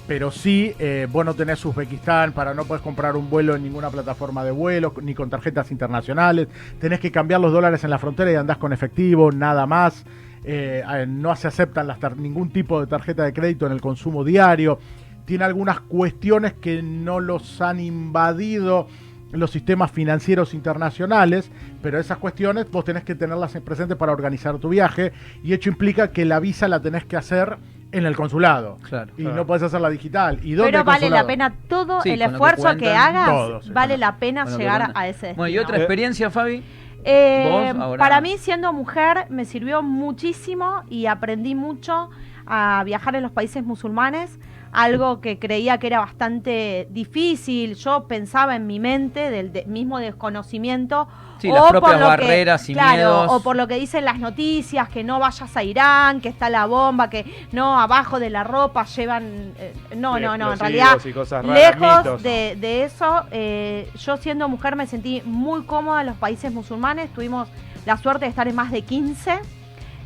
pero 0.09 0.31
sí, 0.31 0.73
eh, 0.79 1.07
vos 1.13 1.23
no 1.23 1.35
tenés 1.35 1.63
Uzbekistán, 1.63 2.33
para 2.33 2.55
no 2.55 2.65
puedes 2.65 2.83
comprar 2.83 3.15
un 3.15 3.29
vuelo 3.29 3.55
en 3.55 3.63
ninguna 3.63 3.91
plataforma 3.91 4.43
de 4.43 4.51
vuelo, 4.51 4.95
ni 5.03 5.15
con 5.15 5.29
tarjetas 5.29 5.71
internacionales, 5.71 6.49
tenés 6.81 6.99
que 6.99 7.13
cambiar 7.13 7.43
los 7.43 7.53
dólares 7.53 7.85
en 7.85 7.91
la 7.91 7.99
frontera 7.99 8.33
y 8.33 8.35
andás 8.35 8.57
con 8.57 8.73
efectivo, 8.73 9.31
nada 9.31 9.67
más. 9.67 10.07
Eh, 10.45 10.83
eh, 10.83 11.07
no 11.07 11.37
se 11.37 11.49
aceptan 11.49 11.87
las 11.87 11.99
ningún 12.17 12.49
tipo 12.49 12.81
de 12.81 12.87
tarjeta 12.87 13.23
de 13.23 13.35
crédito 13.35 13.67
en 13.67 13.73
el 13.73 13.83
consumo 13.83 14.25
diario. 14.25 14.79
Tiene 15.27 15.45
algunas 15.45 15.81
cuestiones 15.81 16.55
que 16.55 16.83
no 16.83 17.21
los 17.21 17.61
han 17.61 17.79
invadido 17.79 18.89
los 19.31 19.51
sistemas 19.51 19.91
financieros 19.91 20.55
internacionales, 20.55 21.51
pero 21.83 22.01
esas 22.01 22.17
cuestiones 22.17 22.71
vos 22.71 22.83
tenés 22.83 23.05
que 23.05 23.15
tenerlas 23.15 23.55
en 23.57 23.63
presente 23.63 23.95
para 23.95 24.13
organizar 24.13 24.57
tu 24.57 24.71
viaje 24.71 25.13
y 25.45 25.53
hecho 25.53 25.69
implica 25.69 26.13
que 26.13 26.25
la 26.25 26.41
visa 26.41 26.67
la 26.67 26.81
tenés 26.81 27.05
que 27.05 27.19
hacer 27.19 27.59
en 27.91 28.05
el 28.07 28.15
consulado 28.17 28.77
Claro. 28.89 29.13
y 29.17 29.23
Claro. 29.23 29.37
no 29.37 29.47
podés 29.47 29.63
hacerla 29.63 29.89
digital. 29.91 30.41
¿Y 30.43 30.53
dónde 30.53 30.73
Pero 30.73 30.85
vale 30.85 31.09
la 31.11 31.27
pena 31.27 31.55
todo 31.69 32.01
Sí, 32.03 32.11
el 32.11 32.19
que 32.19 32.25
esfuerzo 32.27 32.77
que, 32.77 32.95
hagas, 32.95 33.29
todos, 33.29 33.73
vale 33.73 33.97
la 33.97 34.17
pena 34.17 34.45
llegar 34.45 34.93
a 34.95 35.09
ese 35.09 35.29
destino. 35.29 35.35
Bueno, 35.37 35.55
¿y 35.55 35.59
otra 35.59 35.77
Eh, 35.77 35.81
experiencia, 35.81 36.31
Fabi? 36.31 36.63
Eh, 37.05 37.73
Para 37.97 38.21
mí, 38.21 38.37
siendo 38.39 38.73
mujer, 38.73 39.27
me 39.31 39.45
sirvió 39.45 39.83
muchísimo 39.83 40.83
y 40.91 41.07
aprendí 41.07 41.55
mucho 41.55 42.11
a 42.47 42.83
viajar 42.85 43.15
en 43.17 43.23
los 43.23 43.31
países 43.33 43.65
musulmanes, 43.65 44.39
algo 44.73 45.21
que 45.21 45.39
creía 45.39 45.79
que 45.79 45.87
era 45.87 46.01
bastante 46.01 46.87
difícil. 46.91 47.75
Yo 47.75 48.07
pensaba 48.07 48.57
en 48.57 48.67
mi 48.67 48.79
mente 48.81 49.31
del 49.31 49.53
de- 49.53 49.65
mismo 49.67 49.99
desconocimiento. 49.99 51.09
Sí, 51.41 51.49
las 51.53 51.71
propias 51.71 51.93
por 51.93 51.93
lo 51.93 51.99
que- 51.99 52.05
barreras 52.25 52.69
y 52.69 52.73
claro, 52.73 52.93
miedos. 52.97 53.27
O 53.31 53.41
por 53.43 53.55
lo 53.57 53.69
que 53.69 53.77
dicen 53.77 54.05
las 54.05 54.19
noticias, 54.19 54.89
que 54.89 55.05
no 55.05 55.21
vayas 55.21 55.57
a 55.57 55.63
Irán, 55.63 56.21
que 56.21 56.29
está 56.29 56.51
la 56.51 56.67
bomba, 56.67 57.09
que 57.11 57.47
no, 57.53 57.79
abajo 57.81 58.19
de 58.19 58.29
la 58.31 58.43
ropa 58.45 58.85
llevan... 58.87 59.53
eh, 59.59 59.73
no, 59.97 60.19
no, 60.19 60.37
no, 60.37 60.53
en 60.53 60.59
realidad 60.59 60.99
raras, 60.99 61.45
Lejos 61.45 61.97
mitos. 61.99 62.23
de, 62.25 62.57
de 62.61 62.85
eso, 62.85 63.23
eh, 63.31 63.89
yo 63.99 64.17
siendo 64.17 64.49
mujer 64.49 64.75
me 64.75 64.87
sentí 64.89 65.23
muy 65.25 65.63
cómoda 65.63 66.01
en 66.01 66.09
los 66.09 66.17
países 66.17 66.53
musulmanes. 66.53 67.11
Tuvimos 67.13 67.49
la 67.87 67.97
suerte 67.97 68.25
de 68.25 68.31
estar 68.31 68.49
en 68.49 68.57
más 68.57 68.73
de 68.73 68.83
15. 68.83 69.31
Eh, 69.33 69.41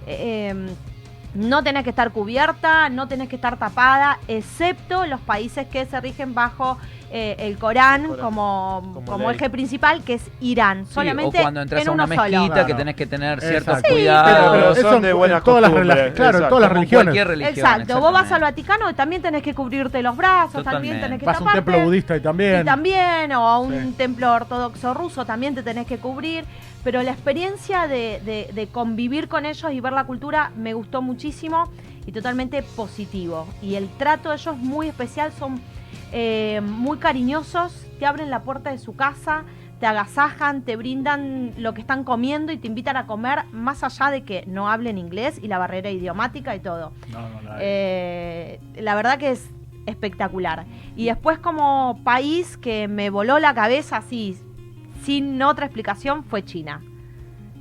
eh, 0.06 0.74
no 1.34 1.62
tenés 1.62 1.84
que 1.84 1.90
estar 1.90 2.12
cubierta, 2.12 2.88
no 2.88 3.08
tenés 3.08 3.28
que 3.28 3.36
estar 3.36 3.58
tapada, 3.58 4.18
excepto 4.28 5.06
los 5.06 5.20
países 5.20 5.66
que 5.66 5.86
se 5.86 6.00
rigen 6.00 6.34
bajo 6.34 6.78
eh, 7.12 7.36
el 7.38 7.58
Corán, 7.58 8.02
El 8.02 8.08
Corán, 8.08 8.22
como, 8.24 8.80
como 8.94 9.04
como 9.12 9.30
eje 9.30 9.50
principal, 9.50 10.02
que 10.02 10.14
es 10.14 10.30
Irán. 10.40 10.86
Sí, 10.86 10.94
Solamente 10.94 11.38
o 11.38 11.42
cuando 11.42 11.60
entras 11.62 11.82
en 11.82 11.88
a 11.88 11.92
una 11.92 12.04
uno 12.04 12.14
solo. 12.14 12.22
mezquita 12.30 12.52
Claro. 12.54 12.66
que 12.66 12.74
tenés 12.74 12.96
que 12.96 13.06
tener 13.06 13.40
ciertos. 13.40 13.78
Sí, 13.84 13.92
cuidados. 13.92 14.50
pero 14.56 14.72
eso 14.72 14.90
son 14.90 15.02
de 15.02 15.12
buenas 15.12 15.44
todas 15.44 15.62
las 15.62 15.70
Claro, 15.70 15.90
en 16.00 16.06
exacto. 16.08 16.48
todas 16.48 16.62
las 16.62 16.72
religiones. 16.72 17.26
religión. 17.26 17.54
Exacto, 17.54 18.00
vos 18.00 18.12
vas 18.12 18.30
al. 18.32 18.42
Vaticano 18.42 18.90
y 18.90 18.94
también 18.94 19.22
tenés 19.22 19.42
que 19.42 19.54
cubrirte 19.54 20.02
los 20.02 20.16
brazos, 20.16 20.64
también 20.64 20.94
Totalmente. 20.94 21.00
tenés 21.06 21.18
que 21.20 21.26
Vas 21.26 21.40
a 21.40 21.44
un 21.44 21.52
templo 21.52 21.78
budista 21.84 22.16
y 22.16 22.20
también. 22.20 22.62
Y 22.62 22.64
también, 22.64 23.32
o 23.32 23.46
a 23.48 23.58
un 23.60 23.72
Sí. 23.72 23.94
templo 23.96 24.32
ortodoxo 24.32 24.94
ruso, 24.94 25.24
también 25.24 25.54
te 25.54 25.62
tenés 25.62 25.86
que 25.86 25.98
cubrir. 25.98 26.44
Pero 26.82 27.00
la 27.04 27.12
experiencia 27.12 27.86
de, 27.86 28.20
de- 28.24 28.50
de 28.52 28.66
convivir 28.66 29.28
con 29.28 29.46
ellos 29.46 29.70
y 29.72 29.80
ver 29.80 29.92
la 29.92 30.02
cultura 30.04 30.50
me 30.56 30.74
gustó 30.74 31.02
muchísimo 31.02 31.70
y 32.04 32.10
totalmente 32.10 32.64
positivo. 32.64 33.46
Y 33.62 33.76
el 33.76 33.88
trato 33.96 34.30
de 34.30 34.34
ellos 34.34 34.56
muy 34.56 34.88
especial, 34.88 35.30
son 35.38 35.60
eh, 36.12 36.60
muy 36.62 36.98
cariñosos, 36.98 37.86
te 37.98 38.06
abren 38.06 38.30
la 38.30 38.40
puerta 38.42 38.70
de 38.70 38.78
su 38.78 38.94
casa, 38.96 39.44
te 39.80 39.86
agasajan, 39.86 40.62
te 40.62 40.76
brindan 40.76 41.54
lo 41.58 41.74
que 41.74 41.80
están 41.80 42.04
comiendo 42.04 42.52
y 42.52 42.56
te 42.58 42.68
invitan 42.68 42.96
a 42.96 43.06
comer, 43.06 43.44
más 43.52 43.82
allá 43.82 44.10
de 44.10 44.22
que 44.22 44.44
no 44.46 44.68
hablen 44.70 44.96
inglés 44.98 45.40
y 45.42 45.48
la 45.48 45.58
barrera 45.58 45.90
idiomática 45.90 46.54
y 46.54 46.60
todo. 46.60 46.92
No, 47.10 47.28
no, 47.28 47.42
la- 47.42 47.56
Eh, 47.60 48.60
la 48.76 48.94
verdad 48.94 49.18
que 49.18 49.30
es 49.32 49.50
espectacular. 49.86 50.64
Y 50.96 51.06
después 51.06 51.38
como 51.40 51.98
país 52.04 52.56
que 52.56 52.86
me 52.86 53.10
voló 53.10 53.38
la 53.40 53.54
cabeza 53.54 53.96
así, 53.96 54.36
sin 55.02 55.42
otra 55.42 55.66
explicación, 55.66 56.22
fue 56.22 56.44
China. 56.44 56.80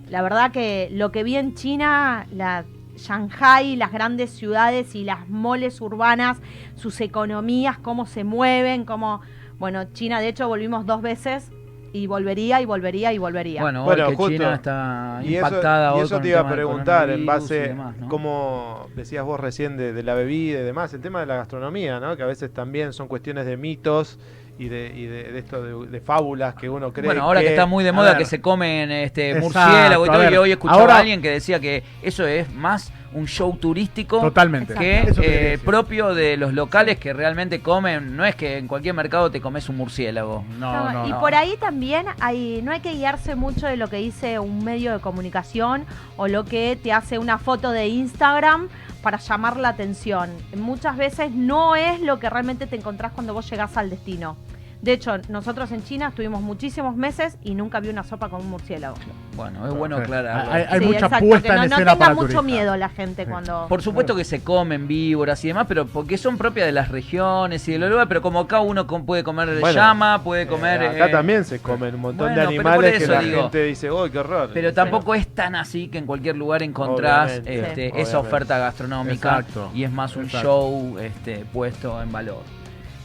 La 0.08 0.22
verdad 0.22 0.52
que 0.52 0.90
lo 0.92 1.12
que 1.12 1.24
vi 1.24 1.38
en 1.38 1.56
China, 1.56 2.28
la 2.32 2.66
Shanghai, 3.02 3.76
las 3.76 3.92
grandes 3.92 4.30
ciudades 4.32 4.96
y 4.96 5.04
las 5.04 5.28
moles 5.28 5.82
urbanas, 5.82 6.40
sus 6.76 7.02
economías, 7.02 7.78
cómo 7.80 8.06
se 8.06 8.24
mueven, 8.24 8.86
cómo... 8.86 9.22
Bueno, 9.60 9.86
China 9.94 10.20
de 10.20 10.30
hecho 10.30 10.48
volvimos 10.48 10.86
dos 10.86 11.02
veces 11.02 11.52
y 11.94 12.08
volvería 12.08 12.62
y 12.62 12.66
volvería 12.66 13.14
y 13.14 13.18
volvería. 13.18 13.62
Bueno, 13.62 13.84
Bueno, 13.84 14.10
que 14.10 14.16
justo. 14.16 14.32
China 14.32 14.56
está 14.56 15.20
Y 15.24 15.36
eso, 15.36 15.46
impactada 15.48 15.98
y 15.98 16.02
eso 16.02 16.20
te 16.22 16.30
iba 16.30 16.40
a 16.40 16.50
preguntar 16.50 17.10
en 17.10 17.26
base, 17.26 17.60
demás, 17.70 17.98
¿no? 17.98 18.08
como 18.08 18.88
decías 18.96 19.26
vos 19.26 19.40
recién, 19.40 19.78
de, 19.78 19.94
de 19.94 20.04
la 20.04 20.14
bebida 20.16 20.62
y 20.62 20.64
demás, 20.64 20.94
el 20.94 21.02
tema 21.02 21.20
de 21.20 21.26
la 21.26 21.36
gastronomía, 21.36 22.00
¿no? 22.00 22.16
que 22.16 22.24
a 22.24 22.28
veces 22.28 22.54
también 22.54 22.94
son 22.94 23.08
cuestiones 23.08 23.46
de 23.46 23.58
mitos 23.58 24.20
y 24.62 24.70
de, 24.70 24.94
y 24.96 25.06
de, 25.08 25.24
de 25.32 25.40
esto 25.40 25.64
de, 25.64 25.88
de 25.88 26.02
fábulas 26.02 26.54
que 26.56 26.70
uno 26.70 26.94
cree 26.94 27.06
Bueno, 27.08 27.24
ahora 27.24 27.40
que, 27.40 27.48
que 27.48 27.52
está 27.54 27.66
muy 27.66 27.84
de 27.84 27.92
moda 27.92 28.10
ver. 28.10 28.20
que 28.20 28.26
se 28.26 28.40
comen 28.42 28.92
este 28.92 29.34
murciélago 29.40 30.06
y 30.06 30.10
todo, 30.10 30.20
ver, 30.20 30.34
y 30.34 30.38
hoy 30.38 30.52
escuchaba 30.52 30.80
ahora- 30.82 30.96
a 30.96 31.00
alguien 31.00 31.22
que 31.22 31.30
decía 31.32 31.60
que 31.60 31.84
eso 32.04 32.26
es 32.28 32.54
más 32.54 32.92
un 33.14 33.26
show 33.28 33.58
turístico 33.58 34.22
Totalmente. 34.22 34.74
que 34.74 35.12
eh, 35.22 35.60
propio 35.66 36.14
de 36.14 36.38
los 36.38 36.54
locales 36.54 36.98
que 36.98 37.12
realmente 37.12 37.60
comen. 37.60 38.16
No 38.16 38.24
es 38.24 38.36
que 38.36 38.58
en 38.58 38.68
cualquier 38.70 38.94
mercado 38.94 39.30
te 39.30 39.42
comes 39.42 39.68
un 39.68 39.76
murciélago. 39.78 40.46
No, 40.60 40.72
No, 40.72 40.92
no, 40.94 41.08
y 41.08 41.10
no. 41.10 41.20
por 41.20 41.36
ahí 41.36 41.58
también 41.60 42.06
hay, 42.22 42.62
no 42.64 42.72
hay 42.72 42.80
que 42.80 42.94
guiarse 42.94 43.36
mucho 43.36 43.68
de 43.68 43.76
lo 43.76 43.90
que 43.90 43.98
dice 43.98 44.40
un 44.40 44.64
medio 44.64 44.94
de 44.94 45.00
comunicación 45.00 45.86
o 46.16 46.28
lo 46.30 46.46
que 46.46 46.78
te 46.82 46.94
hace 46.94 47.18
una 47.20 47.38
foto 47.38 47.72
de 47.72 47.88
Instagram 47.90 48.70
para 49.04 49.18
llamar 49.18 49.58
la 49.58 49.70
atención. 49.70 50.30
Muchas 50.56 50.96
veces 50.96 51.32
no 51.32 51.76
es 51.76 52.00
lo 52.00 52.18
que 52.20 52.30
realmente 52.30 52.66
te 52.66 52.78
encontrás 52.78 53.12
cuando 53.12 53.34
vos 53.34 53.50
llegás 53.50 53.76
al 53.76 53.90
destino. 53.90 54.38
De 54.82 54.94
hecho, 54.94 55.12
nosotros 55.30 55.72
en 55.72 55.84
China 55.84 56.08
estuvimos 56.08 56.42
muchísimos 56.42 56.96
meses 56.96 57.38
y 57.44 57.54
nunca 57.54 57.80
vi 57.80 57.90
una 57.90 58.04
sopa 58.04 58.30
con 58.30 58.42
un 58.42 58.50
murciélago. 58.50 58.96
Bueno, 59.36 59.68
es 59.68 59.74
bueno 59.76 59.98
aclararlo. 59.98 60.52
Hay- 60.52 60.66
hay 60.68 60.80
Sí, 60.80 60.86
mucha 60.86 61.06
exacto, 61.06 61.26
puesta 61.28 61.42
que 61.48 61.50
en 61.50 61.56
no, 61.56 61.62
no 61.62 61.66
escena 61.76 61.92
tenga 61.94 62.00
para 62.06 62.16
mucho 62.16 62.42
miedo 62.42 62.76
la 62.76 62.90
gente 62.90 63.26
Sí. 63.26 63.30
cuando... 63.30 63.68
Por 63.70 63.84
supuesto 63.84 64.16
que 64.16 64.24
se 64.24 64.44
comen 64.44 64.88
víboras 64.88 65.46
y 65.46 65.50
demás, 65.50 65.66
pero 65.68 65.86
porque 65.86 66.18
son 66.18 66.36
propias 66.40 66.66
de 66.66 66.72
las 66.72 66.90
regiones 66.90 67.68
y 67.68 67.74
de 67.74 67.78
los 67.78 67.90
lugares, 67.92 68.08
pero 68.08 68.24
como 68.24 68.40
acá 68.40 68.60
uno 68.62 68.88
com- 68.88 69.06
puede 69.06 69.24
comer 69.24 69.60
Bueno, 69.60 69.76
llama, 69.76 70.24
puede 70.24 70.48
comer... 70.48 70.82
Eh, 70.82 70.88
acá 70.90 71.06
eh, 71.06 71.12
también 71.12 71.46
se 71.46 71.60
comen 71.60 71.94
un 71.94 72.02
montón 72.02 72.30
bueno, 72.34 72.42
de 72.42 72.48
animales 72.48 72.98
que 72.98 73.04
eso 73.04 73.12
la 73.12 73.20
digo. 73.22 73.42
gente 73.44 73.64
dice, 73.66 73.92
¡uy, 73.92 74.10
qué 74.10 74.18
horror! 74.18 74.50
Pero 74.52 74.70
Sí. 74.70 74.76
tampoco 74.76 75.14
es 75.14 75.28
tan 75.28 75.56
así 75.56 75.90
que 75.90 76.00
en 76.00 76.08
cualquier 76.08 76.38
lugar 76.38 76.64
encontrás 76.64 77.34
este, 77.46 77.92
sí. 77.92 77.98
esa 78.00 78.18
oferta 78.18 78.58
gastronómica 78.58 79.38
Exacto, 79.38 79.70
y 79.76 79.84
es 79.84 79.92
más 79.92 80.16
un 80.16 80.24
exacto. 80.26 80.48
show 80.48 80.98
este, 81.00 81.46
puesto 81.54 82.02
en 82.02 82.12
valor. 82.12 82.42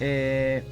Eh, 0.00 0.64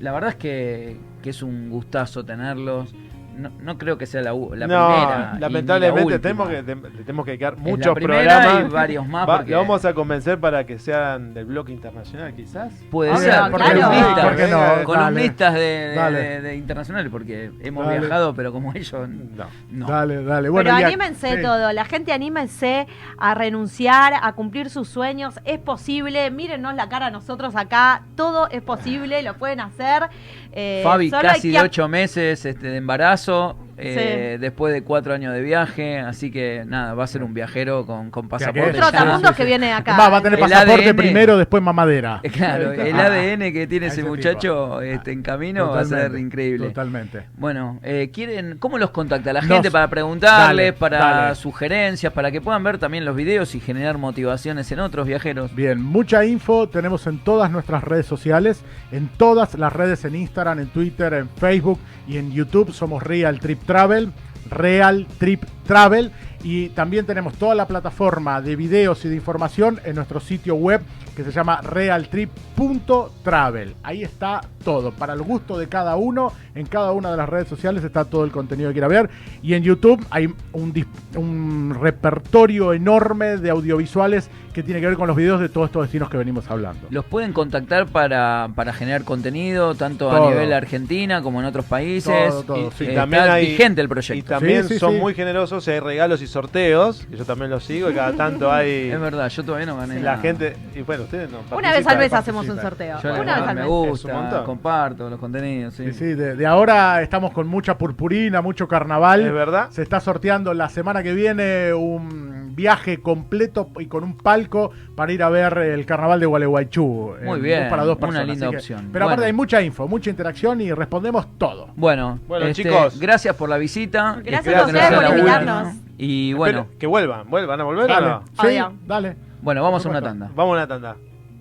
la 0.00 0.12
verdad 0.12 0.30
es 0.30 0.36
que, 0.36 0.96
es 1.24 1.42
un 1.42 1.70
gustazo 1.70 2.24
tenerlos. 2.24 2.92
No, 3.40 3.50
no 3.60 3.78
creo 3.78 3.96
que 3.98 4.06
sea 4.06 4.22
la, 4.22 4.34
u- 4.34 4.54
la 4.54 4.66
no, 4.66 4.88
primera. 4.88 5.32
la 5.34 5.38
lamentablemente 5.40 6.18
tenemos 6.18 6.48
que, 6.48 6.62
tenemos 6.62 7.24
que 7.24 7.38
quedar 7.38 7.54
Es 7.54 7.60
muchos 7.60 7.94
programas. 7.98 8.60
y 8.60 8.68
varios 8.72 9.06
más. 9.08 9.28
Va- 9.28 9.36
porque 9.38 9.52
Lo 9.52 9.58
vamos 9.58 9.84
a 9.84 9.94
convencer 9.94 10.38
para 10.38 10.64
que 10.66 10.78
sean 10.78 11.32
del 11.34 11.46
bloque 11.46 11.72
internacional, 11.72 12.34
quizás. 12.34 12.72
Puede 12.90 13.10
Ah, 13.12 13.16
ser, 13.16 13.30
claro, 13.30 13.52
columnistas, 13.52 14.24
¿Por 14.26 14.36
qué 14.36 14.46
no? 14.48 14.84
Columnistas 14.84 15.54
de, 15.54 15.60
de- 15.60 16.10
de- 16.12 16.40
de 16.42 16.56
internacionales, 16.56 17.10
porque 17.10 17.50
hemos 17.60 17.86
Dale. 17.86 18.00
viajado, 18.00 18.34
pero 18.34 18.52
como 18.52 18.72
ellos 18.74 19.08
No. 19.08 19.46
no. 19.70 19.86
Dale, 19.86 20.22
dale. 20.24 20.48
Bueno, 20.48 20.70
Pero 20.74 20.86
anímense 20.86 21.36
sí. 21.36 21.42
todo, 21.42 21.72
la 21.72 21.84
gente 21.84 22.12
anímense 22.12 22.86
a 23.18 23.34
renunciar, 23.34 24.14
a 24.20 24.32
cumplir 24.34 24.70
sus 24.70 24.88
sueños, 24.88 25.38
es 25.44 25.58
posible, 25.58 26.30
mírennos 26.30 26.74
la 26.74 26.88
cara 26.88 27.06
a 27.06 27.10
nosotros 27.10 27.56
acá, 27.56 28.02
todo 28.16 28.48
es 28.50 28.62
posible, 28.62 29.22
lo 29.22 29.34
pueden 29.34 29.60
hacer. 29.60 30.04
Eh, 30.52 30.80
Fabi, 30.82 31.10
casi 31.10 31.50
de 31.52 31.60
ocho 31.60 31.86
meses 31.88 32.44
este, 32.44 32.68
de 32.70 32.76
embarazo, 32.78 33.29
adesso 33.30 33.69
eh, 33.82 34.38
después 34.40 34.72
de 34.72 34.82
cuatro 34.82 35.14
años 35.14 35.32
de 35.34 35.40
viaje, 35.42 35.98
así 35.98 36.30
que 36.30 36.64
nada, 36.66 36.94
va 36.94 37.04
a 37.04 37.06
ser 37.06 37.22
un 37.22 37.34
viajero 37.34 37.86
con, 37.86 38.10
con 38.10 38.28
pasaporte. 38.28 38.72
Trotamundos 38.72 39.34
que 39.36 39.44
viene 39.44 39.72
acá. 39.72 39.96
Va, 39.96 40.08
va 40.08 40.16
a 40.18 40.22
tener 40.22 40.38
El 40.38 40.48
pasaporte 40.48 40.88
ADN. 40.90 40.96
primero, 40.96 41.36
después 41.38 41.62
mamadera. 41.62 42.20
Claro, 42.32 42.72
el 42.72 42.94
Ah, 42.98 43.06
ADN 43.06 43.52
que 43.52 43.66
tiene 43.66 43.86
ese 43.86 44.02
muchacho 44.04 44.80
este, 44.82 45.12
en 45.12 45.22
camino 45.22 45.70
va 45.70 45.80
a 45.80 45.84
ser 45.84 46.14
increíble. 46.16 46.68
Totalmente. 46.68 47.24
Bueno, 47.36 47.78
eh, 47.82 48.10
quieren, 48.12 48.56
¿cómo 48.58 48.78
los 48.78 48.90
contacta 48.90 49.32
la 49.32 49.40
Nos- 49.40 49.50
gente 49.50 49.70
para 49.70 49.88
preguntarles, 49.88 50.48
Dale, 50.66 50.72
para 50.72 50.98
dale. 50.98 51.34
sugerencias, 51.34 52.12
para 52.12 52.30
que 52.30 52.40
puedan 52.40 52.62
ver 52.62 52.78
también 52.78 53.04
los 53.04 53.14
videos 53.16 53.54
y 53.54 53.60
generar 53.60 53.98
motivaciones 53.98 54.70
en 54.72 54.80
otros 54.80 55.06
viajeros? 55.06 55.54
Bien, 55.54 55.82
mucha 55.82 56.24
info 56.24 56.68
tenemos 56.68 57.06
en 57.06 57.18
todas 57.18 57.50
nuestras 57.50 57.84
redes 57.84 58.06
sociales, 58.06 58.62
en 58.92 59.08
todas 59.08 59.54
las 59.54 59.72
redes 59.72 60.04
en 60.04 60.14
Instagram, 60.16 60.60
en 60.60 60.68
Twitter, 60.68 61.12
en 61.14 61.28
Facebook 61.28 61.78
y 62.06 62.16
en 62.18 62.32
YouTube. 62.32 62.72
Somos 62.72 63.02
Real 63.02 63.38
Trip 63.40 63.62
Travel, 63.70 64.12
Real 64.50 65.06
Trip 65.18 65.44
Travel 65.64 66.10
y 66.42 66.70
también 66.70 67.06
tenemos 67.06 67.34
toda 67.34 67.54
la 67.54 67.68
plataforma 67.68 68.42
de 68.42 68.56
videos 68.56 69.04
y 69.04 69.08
de 69.08 69.14
información 69.14 69.78
en 69.84 69.94
nuestro 69.94 70.18
sitio 70.18 70.56
web 70.56 70.80
que 71.14 71.22
se 71.22 71.30
llama 71.30 71.60
realtrip.travel. 71.60 73.76
Ahí 73.84 74.02
está 74.02 74.40
todo, 74.62 74.92
para 74.92 75.14
el 75.14 75.22
gusto 75.22 75.58
de 75.58 75.68
cada 75.68 75.96
uno, 75.96 76.32
en 76.54 76.66
cada 76.66 76.92
una 76.92 77.10
de 77.10 77.16
las 77.16 77.28
redes 77.28 77.48
sociales 77.48 77.82
está 77.84 78.04
todo 78.04 78.24
el 78.24 78.30
contenido 78.30 78.70
que 78.70 78.74
quiera 78.74 78.88
ver 78.88 79.10
y 79.42 79.54
en 79.54 79.62
YouTube 79.62 80.04
hay 80.10 80.26
un, 80.52 80.72
dis- 80.74 80.86
un 81.16 81.76
repertorio 81.80 82.72
enorme 82.72 83.36
de 83.38 83.50
audiovisuales 83.50 84.30
que 84.52 84.62
tiene 84.64 84.80
que 84.80 84.88
ver 84.88 84.96
con 84.96 85.06
los 85.06 85.16
videos 85.16 85.40
de 85.40 85.48
todos 85.48 85.66
estos 85.68 85.82
destinos 85.82 86.10
que 86.10 86.16
venimos 86.16 86.50
hablando. 86.50 86.88
Los 86.90 87.04
pueden 87.04 87.32
contactar 87.32 87.86
para, 87.86 88.48
para 88.56 88.72
generar 88.72 89.04
contenido, 89.04 89.76
tanto 89.76 90.08
Todo. 90.08 90.26
a 90.26 90.30
nivel 90.30 90.52
argentina 90.52 91.22
como 91.22 91.38
en 91.40 91.46
otros 91.46 91.64
países. 91.66 92.28
Todo, 92.30 92.42
todo, 92.42 92.68
Y- 92.68 92.70
sí. 92.72 92.84
eh, 92.86 92.92
Y 92.92 92.94
también 92.96 93.22
está 93.22 93.34
hay- 93.34 93.46
vigente 93.46 93.80
el 93.80 93.84
Y 93.84 93.88
proyecto. 93.88 94.28
también 94.30 94.64
Sí, 94.64 94.74
sí, 94.74 94.80
son 94.80 94.94
sí. 94.94 94.98
muy 94.98 95.14
generosos, 95.14 95.66
hay 95.68 95.78
regalos 95.78 96.20
y 96.20 96.26
sorteos, 96.26 97.06
que 97.08 97.16
yo 97.16 97.24
también 97.24 97.48
los 97.50 97.62
sigo 97.64 97.90
y 97.90 97.94
cada 97.94 98.12
tanto 98.14 98.50
hay 98.52 98.90
Es 98.90 99.00
verdad, 99.00 99.28
yo 99.28 99.44
todavía 99.44 99.66
no 99.66 99.76
gané. 99.76 99.94
la 100.00 100.00
nada. 100.12 100.18
gente 100.18 100.56
y 100.74 100.82
bueno, 100.82 101.04
ustedes 101.04 101.30
no 101.30 101.38
Una 101.56 101.72
vez 101.72 101.86
al 101.86 101.98
mes 101.98 102.12
hacemos 102.12 102.48
un 102.48 102.60
sorteo. 102.60 102.98
Yo 103.02 103.14
Una 103.14 103.20
vez 103.22 103.48
al 103.48 103.54
me 103.54 103.54
mes. 103.54 103.64
Es 103.64 103.70
un 103.70 103.88
gusta, 103.90 104.12
montón. 104.14 104.44
Comparto 104.50 105.08
los 105.10 105.18
contenidos. 105.18 105.74
Sí. 105.74 105.86
Sí, 105.86 105.92
sí, 105.92 106.04
de, 106.14 106.36
de 106.36 106.46
ahora 106.46 107.02
estamos 107.02 107.32
con 107.32 107.46
mucha 107.48 107.76
purpurina, 107.78 108.40
mucho 108.42 108.66
carnaval. 108.68 109.22
¿Es 109.26 109.32
verdad? 109.32 109.70
Se 109.70 109.82
está 109.82 110.00
sorteando 110.00 110.52
la 110.54 110.68
semana 110.68 111.02
que 111.02 111.12
viene 111.14 111.72
un 111.72 112.54
viaje 112.54 112.98
completo 113.00 113.70
y 113.78 113.86
con 113.86 114.04
un 114.04 114.16
palco 114.16 114.70
para 114.94 115.12
ir 115.12 115.22
a 115.22 115.28
ver 115.30 115.56
el 115.58 115.86
carnaval 115.86 116.20
de 116.20 116.26
Gualeguaychú. 116.26 117.14
Muy 117.24 117.36
en- 117.38 117.42
bien, 117.42 117.68
para 117.70 117.84
dos 117.84 117.96
una 117.96 118.06
personas. 118.08 118.26
linda 118.28 118.46
así 118.46 118.50
que- 118.50 118.56
opción. 118.58 118.88
Pero 118.92 119.04
aparte 119.06 119.20
Bueno. 119.20 119.26
hay 119.26 119.32
mucha 119.32 119.62
info, 119.62 119.88
mucha 119.88 120.10
interacción 120.10 120.60
y 120.60 120.72
respondemos 120.72 121.26
todo. 121.38 121.68
Bueno, 121.76 122.18
Bueno, 122.28 122.46
este, 122.46 122.64
chicos. 122.64 122.98
gracias 123.00 123.34
por 123.36 123.48
la 123.48 123.56
visita. 123.58 124.20
Gracias 124.24 124.54
a 124.54 124.66
ustedes 124.66 124.90
por 124.92 125.04
invitarnos. 125.18 125.74
Y 125.96 126.30
Espero 126.30 126.38
bueno, 126.38 126.66
que 126.78 126.86
vuelvan, 126.86 127.30
vuelvan 127.30 127.60
a 127.60 127.64
volver 127.64 127.84
o 127.84 127.88
Dale. 127.88 128.06
no? 128.08 128.22
Sí, 128.42 128.58
dale. 128.86 129.16
bueno, 129.42 129.62
vamos 129.62 129.84
a 129.86 129.88
una 129.90 130.02
tanda. 130.02 130.30
Vamos 130.34 130.52
a 130.54 130.56
una 130.56 130.66
tanda. 130.66 130.96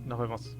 Nos 0.05 0.19
vemos. 0.19 0.55